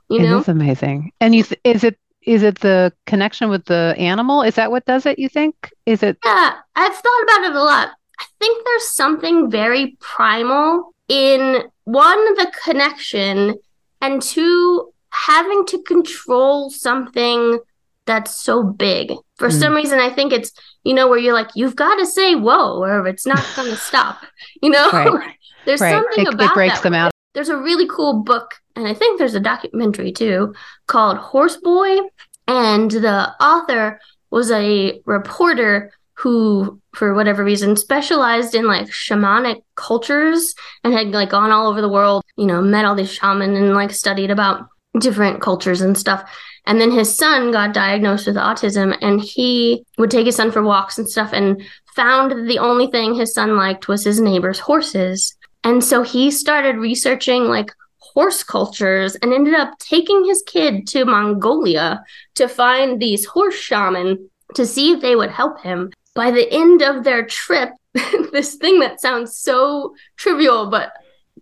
You 0.09 0.19
know, 0.19 0.37
it 0.37 0.41
is 0.41 0.47
amazing. 0.49 1.11
And 1.19 1.33
you, 1.33 1.43
th- 1.43 1.59
is 1.63 1.83
it 1.83 1.97
is 2.25 2.43
it 2.43 2.59
the 2.59 2.91
connection 3.05 3.49
with 3.49 3.65
the 3.65 3.95
animal? 3.97 4.41
Is 4.41 4.55
that 4.55 4.71
what 4.71 4.85
does 4.85 5.05
it? 5.05 5.19
You 5.19 5.29
think? 5.29 5.71
Is 5.85 6.03
it? 6.03 6.17
Yeah, 6.25 6.55
I've 6.75 6.95
thought 6.95 7.23
about 7.23 7.43
it 7.49 7.55
a 7.55 7.63
lot. 7.63 7.91
I 8.19 8.25
think 8.39 8.65
there's 8.65 8.89
something 8.89 9.51
very 9.51 9.97
primal 9.99 10.93
in 11.07 11.63
one, 11.83 12.35
the 12.35 12.51
connection, 12.63 13.55
and 14.01 14.21
two, 14.21 14.91
having 15.09 15.65
to 15.67 15.81
control 15.83 16.69
something 16.69 17.59
that's 18.05 18.43
so 18.43 18.63
big. 18.63 19.13
For 19.37 19.49
mm. 19.49 19.59
some 19.59 19.73
reason, 19.73 19.99
I 19.99 20.09
think 20.09 20.31
it's, 20.31 20.51
you 20.83 20.93
know, 20.93 21.07
where 21.07 21.17
you're 21.19 21.33
like, 21.33 21.49
you've 21.55 21.75
got 21.75 21.95
to 21.95 22.05
say 22.05 22.35
whoa, 22.35 22.79
or 22.81 23.07
it's 23.07 23.25
not 23.25 23.43
going 23.55 23.69
to 23.71 23.77
stop, 23.77 24.23
you 24.61 24.69
know? 24.69 24.89
Right. 24.91 25.35
there's 25.65 25.81
right. 25.81 25.91
something 25.91 26.27
it, 26.27 26.33
about 26.33 26.51
it 26.51 26.53
breaks 26.53 26.75
that. 26.75 26.83
them 26.83 26.93
out. 26.93 27.11
There's 27.35 27.49
a 27.49 27.57
really 27.57 27.87
cool 27.87 28.23
book, 28.23 28.55
and 28.75 28.87
I 28.87 28.95
think 28.95 29.19
there's 29.19 29.35
a 29.35 29.39
documentary 29.39 30.11
too, 30.11 30.55
called 30.87 31.17
Horse 31.17 31.57
Boy. 31.57 31.99
And 32.47 32.89
the 32.89 33.33
author 33.43 33.99
was 34.31 34.51
a 34.51 35.01
reporter 35.05 35.91
who 36.13 36.81
for 36.93 37.13
whatever 37.13 37.43
reason 37.43 37.75
specialized 37.75 38.55
in 38.55 38.65
like 38.65 38.87
shamanic 38.87 39.61
cultures 39.75 40.55
and 40.83 40.93
had 40.93 41.07
like 41.07 41.29
gone 41.29 41.51
all 41.51 41.67
over 41.67 41.81
the 41.81 41.89
world 41.89 42.23
you 42.37 42.45
know 42.45 42.61
met 42.61 42.85
all 42.85 42.95
these 42.95 43.11
shamans 43.11 43.57
and 43.57 43.73
like 43.73 43.91
studied 43.91 44.31
about 44.31 44.67
different 44.99 45.41
cultures 45.41 45.81
and 45.81 45.97
stuff 45.97 46.23
and 46.65 46.79
then 46.79 46.89
his 46.89 47.15
son 47.15 47.51
got 47.51 47.73
diagnosed 47.73 48.27
with 48.27 48.37
autism 48.37 48.97
and 49.01 49.19
he 49.19 49.83
would 49.97 50.09
take 50.09 50.25
his 50.25 50.37
son 50.37 50.51
for 50.51 50.63
walks 50.63 50.97
and 50.97 51.09
stuff 51.09 51.31
and 51.33 51.61
found 51.95 52.31
that 52.31 52.45
the 52.47 52.59
only 52.59 52.87
thing 52.87 53.13
his 53.13 53.33
son 53.33 53.57
liked 53.57 53.89
was 53.89 54.05
his 54.05 54.21
neighbor's 54.21 54.59
horses 54.59 55.35
and 55.65 55.83
so 55.83 56.03
he 56.03 56.31
started 56.31 56.77
researching 56.77 57.45
like 57.45 57.71
horse 57.97 58.43
cultures 58.43 59.15
and 59.15 59.33
ended 59.33 59.55
up 59.55 59.77
taking 59.79 60.23
his 60.23 60.43
kid 60.45 60.87
to 60.87 61.03
Mongolia 61.03 62.03
to 62.35 62.47
find 62.47 63.01
these 63.01 63.25
horse 63.25 63.55
shaman 63.55 64.29
to 64.53 64.65
see 64.65 64.93
if 64.93 65.01
they 65.01 65.15
would 65.15 65.31
help 65.31 65.59
him 65.61 65.91
by 66.13 66.31
the 66.31 66.49
end 66.51 66.81
of 66.81 67.03
their 67.03 67.25
trip, 67.25 67.71
this 68.31 68.55
thing 68.55 68.79
that 68.79 69.01
sounds 69.01 69.35
so 69.35 69.95
trivial, 70.15 70.69
but 70.69 70.93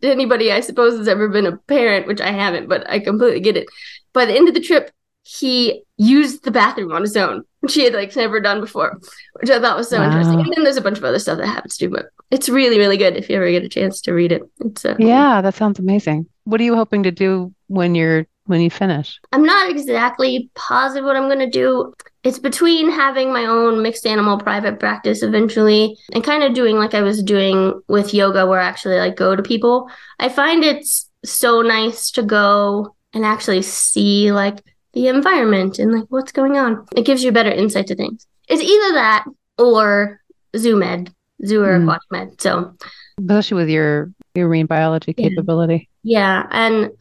anybody 0.01 0.51
I 0.51 0.61
suppose 0.61 0.97
has 0.97 1.07
ever 1.07 1.29
been 1.29 1.45
a 1.45 1.57
parent, 1.57 2.07
which 2.07 2.21
I 2.21 2.31
haven't, 2.31 2.69
but 2.69 2.89
I 2.89 2.99
completely 2.99 3.41
get 3.41 3.57
it. 3.57 3.67
By 4.13 4.25
the 4.25 4.33
end 4.33 4.47
of 4.47 4.53
the 4.53 4.61
trip, 4.61 4.89
he 5.23 5.83
used 5.97 6.43
the 6.43 6.51
bathroom 6.51 6.91
on 6.91 7.01
his 7.01 7.17
own, 7.17 7.43
which 7.61 7.73
he 7.73 7.83
had 7.83 7.93
like 7.93 8.15
never 8.15 8.39
done 8.39 8.59
before, 8.61 8.99
which 9.39 9.49
I 9.49 9.59
thought 9.59 9.77
was 9.77 9.89
so 9.89 9.97
wow. 9.97 10.07
interesting. 10.07 10.39
And 10.39 10.53
then 10.53 10.63
there's 10.63 10.77
a 10.77 10.81
bunch 10.81 10.97
of 10.97 11.03
other 11.03 11.19
stuff 11.19 11.37
that 11.37 11.47
happens 11.47 11.77
too, 11.77 11.89
but 11.89 12.07
it's 12.29 12.49
really, 12.49 12.77
really 12.77 12.97
good 12.97 13.15
if 13.15 13.29
you 13.29 13.37
ever 13.37 13.49
get 13.49 13.63
a 13.63 13.69
chance 13.69 14.01
to 14.01 14.13
read 14.13 14.31
it. 14.31 14.43
It's 14.59 14.85
uh, 14.85 14.95
yeah, 14.99 15.41
that 15.41 15.55
sounds 15.55 15.79
amazing. 15.79 16.27
What 16.43 16.59
are 16.59 16.65
you 16.65 16.75
hoping 16.75 17.03
to 17.03 17.11
do 17.11 17.53
when 17.67 17.95
you're 17.95 18.27
when 18.45 18.61
you 18.61 18.69
finish? 18.69 19.19
I'm 19.31 19.45
not 19.45 19.69
exactly 19.69 20.49
positive 20.55 21.05
what 21.05 21.15
I'm 21.15 21.29
going 21.29 21.39
to 21.39 21.49
do 21.49 21.93
it's 22.23 22.39
between 22.39 22.89
having 22.89 23.33
my 23.33 23.45
own 23.45 23.81
mixed 23.81 24.07
animal 24.07 24.37
private 24.37 24.79
practice 24.79 25.23
eventually 25.23 25.97
and 26.13 26.23
kind 26.23 26.43
of 26.43 26.53
doing 26.53 26.77
like 26.77 26.93
I 26.93 27.01
was 27.01 27.21
doing 27.21 27.81
with 27.87 28.13
yoga 28.13 28.47
where 28.47 28.61
I 28.61 28.65
actually 28.65 28.97
like 28.97 29.17
go 29.17 29.35
to 29.35 29.43
people. 29.43 29.89
I 30.19 30.29
find 30.29 30.63
it's 30.63 31.09
so 31.25 31.61
nice 31.61 32.11
to 32.11 32.23
go 32.23 32.95
and 33.13 33.25
actually 33.25 33.61
see 33.61 34.31
like 34.31 34.63
the 34.93 35.07
environment 35.07 35.79
and 35.79 35.91
like 35.91 36.05
what's 36.09 36.31
going 36.31 36.57
on. 36.57 36.85
It 36.95 37.05
gives 37.05 37.23
you 37.23 37.31
better 37.31 37.51
insight 37.51 37.87
to 37.87 37.95
things. 37.95 38.27
It's 38.47 38.61
either 38.61 38.93
that 38.93 39.25
or 39.57 40.21
zoo 40.55 40.75
med, 40.75 41.13
zoo 41.45 41.63
or 41.63 41.79
mm. 41.79 41.83
aquatic 41.83 42.11
med. 42.11 42.41
So 42.41 42.75
especially 43.19 43.57
with 43.57 43.69
your 43.69 44.11
your 44.35 44.47
marine 44.47 44.65
biology 44.65 45.13
capability. 45.13 45.89
Yeah. 46.03 46.47
And 46.51 46.91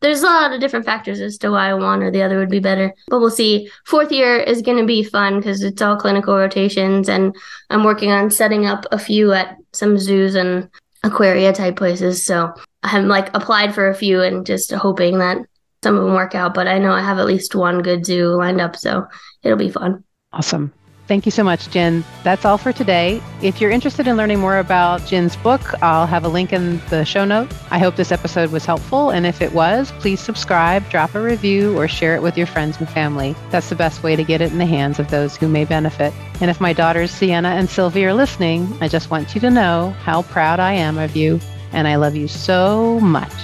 there's 0.00 0.22
a 0.22 0.26
lot 0.26 0.52
of 0.52 0.60
different 0.60 0.86
factors 0.86 1.20
as 1.20 1.36
to 1.38 1.50
why 1.50 1.72
one 1.74 2.02
or 2.02 2.10
the 2.10 2.22
other 2.22 2.38
would 2.38 2.48
be 2.48 2.58
better, 2.58 2.94
but 3.08 3.20
we'll 3.20 3.30
see. 3.30 3.70
Fourth 3.84 4.10
year 4.10 4.36
is 4.36 4.62
going 4.62 4.78
to 4.78 4.86
be 4.86 5.02
fun 5.02 5.36
because 5.36 5.62
it's 5.62 5.82
all 5.82 5.96
clinical 5.96 6.34
rotations, 6.36 7.08
and 7.08 7.36
I'm 7.68 7.84
working 7.84 8.10
on 8.10 8.30
setting 8.30 8.66
up 8.66 8.86
a 8.92 8.98
few 8.98 9.32
at 9.32 9.56
some 9.72 9.98
zoos 9.98 10.36
and 10.36 10.70
aquaria 11.02 11.52
type 11.52 11.76
places. 11.76 12.24
So 12.24 12.52
I'm 12.82 13.08
like 13.08 13.28
applied 13.34 13.74
for 13.74 13.90
a 13.90 13.94
few 13.94 14.22
and 14.22 14.46
just 14.46 14.72
hoping 14.72 15.18
that 15.18 15.38
some 15.82 15.96
of 15.96 16.04
them 16.04 16.14
work 16.14 16.34
out. 16.34 16.54
But 16.54 16.68
I 16.68 16.78
know 16.78 16.92
I 16.92 17.02
have 17.02 17.18
at 17.18 17.26
least 17.26 17.54
one 17.54 17.82
good 17.82 18.04
zoo 18.04 18.28
lined 18.36 18.60
up, 18.60 18.76
so 18.76 19.06
it'll 19.42 19.58
be 19.58 19.70
fun. 19.70 20.04
Awesome. 20.32 20.72
Thank 21.10 21.26
you 21.26 21.32
so 21.32 21.42
much, 21.42 21.68
Gin. 21.70 22.04
That's 22.22 22.44
all 22.44 22.56
for 22.56 22.72
today. 22.72 23.20
If 23.42 23.60
you're 23.60 23.72
interested 23.72 24.06
in 24.06 24.16
learning 24.16 24.38
more 24.38 24.58
about 24.58 25.04
Gin's 25.06 25.34
book, 25.34 25.60
I'll 25.82 26.06
have 26.06 26.22
a 26.22 26.28
link 26.28 26.52
in 26.52 26.80
the 26.88 27.04
show 27.04 27.24
note. 27.24 27.52
I 27.72 27.80
hope 27.80 27.96
this 27.96 28.12
episode 28.12 28.52
was 28.52 28.64
helpful. 28.64 29.10
And 29.10 29.26
if 29.26 29.42
it 29.42 29.52
was, 29.52 29.90
please 29.98 30.20
subscribe, 30.20 30.88
drop 30.88 31.16
a 31.16 31.20
review, 31.20 31.76
or 31.76 31.88
share 31.88 32.14
it 32.14 32.22
with 32.22 32.38
your 32.38 32.46
friends 32.46 32.78
and 32.78 32.88
family. 32.88 33.34
That's 33.50 33.68
the 33.68 33.74
best 33.74 34.04
way 34.04 34.14
to 34.14 34.22
get 34.22 34.40
it 34.40 34.52
in 34.52 34.58
the 34.58 34.66
hands 34.66 35.00
of 35.00 35.10
those 35.10 35.36
who 35.36 35.48
may 35.48 35.64
benefit. 35.64 36.14
And 36.40 36.48
if 36.48 36.60
my 36.60 36.72
daughters, 36.72 37.10
Sienna 37.10 37.48
and 37.48 37.68
Sylvie, 37.68 38.04
are 38.04 38.14
listening, 38.14 38.72
I 38.80 38.86
just 38.86 39.10
want 39.10 39.34
you 39.34 39.40
to 39.40 39.50
know 39.50 39.90
how 40.04 40.22
proud 40.22 40.60
I 40.60 40.74
am 40.74 40.96
of 40.96 41.16
you. 41.16 41.40
And 41.72 41.88
I 41.88 41.96
love 41.96 42.14
you 42.14 42.28
so 42.28 43.00
much. 43.00 43.34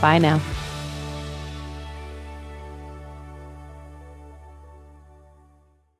Bye 0.00 0.18
now. 0.18 0.40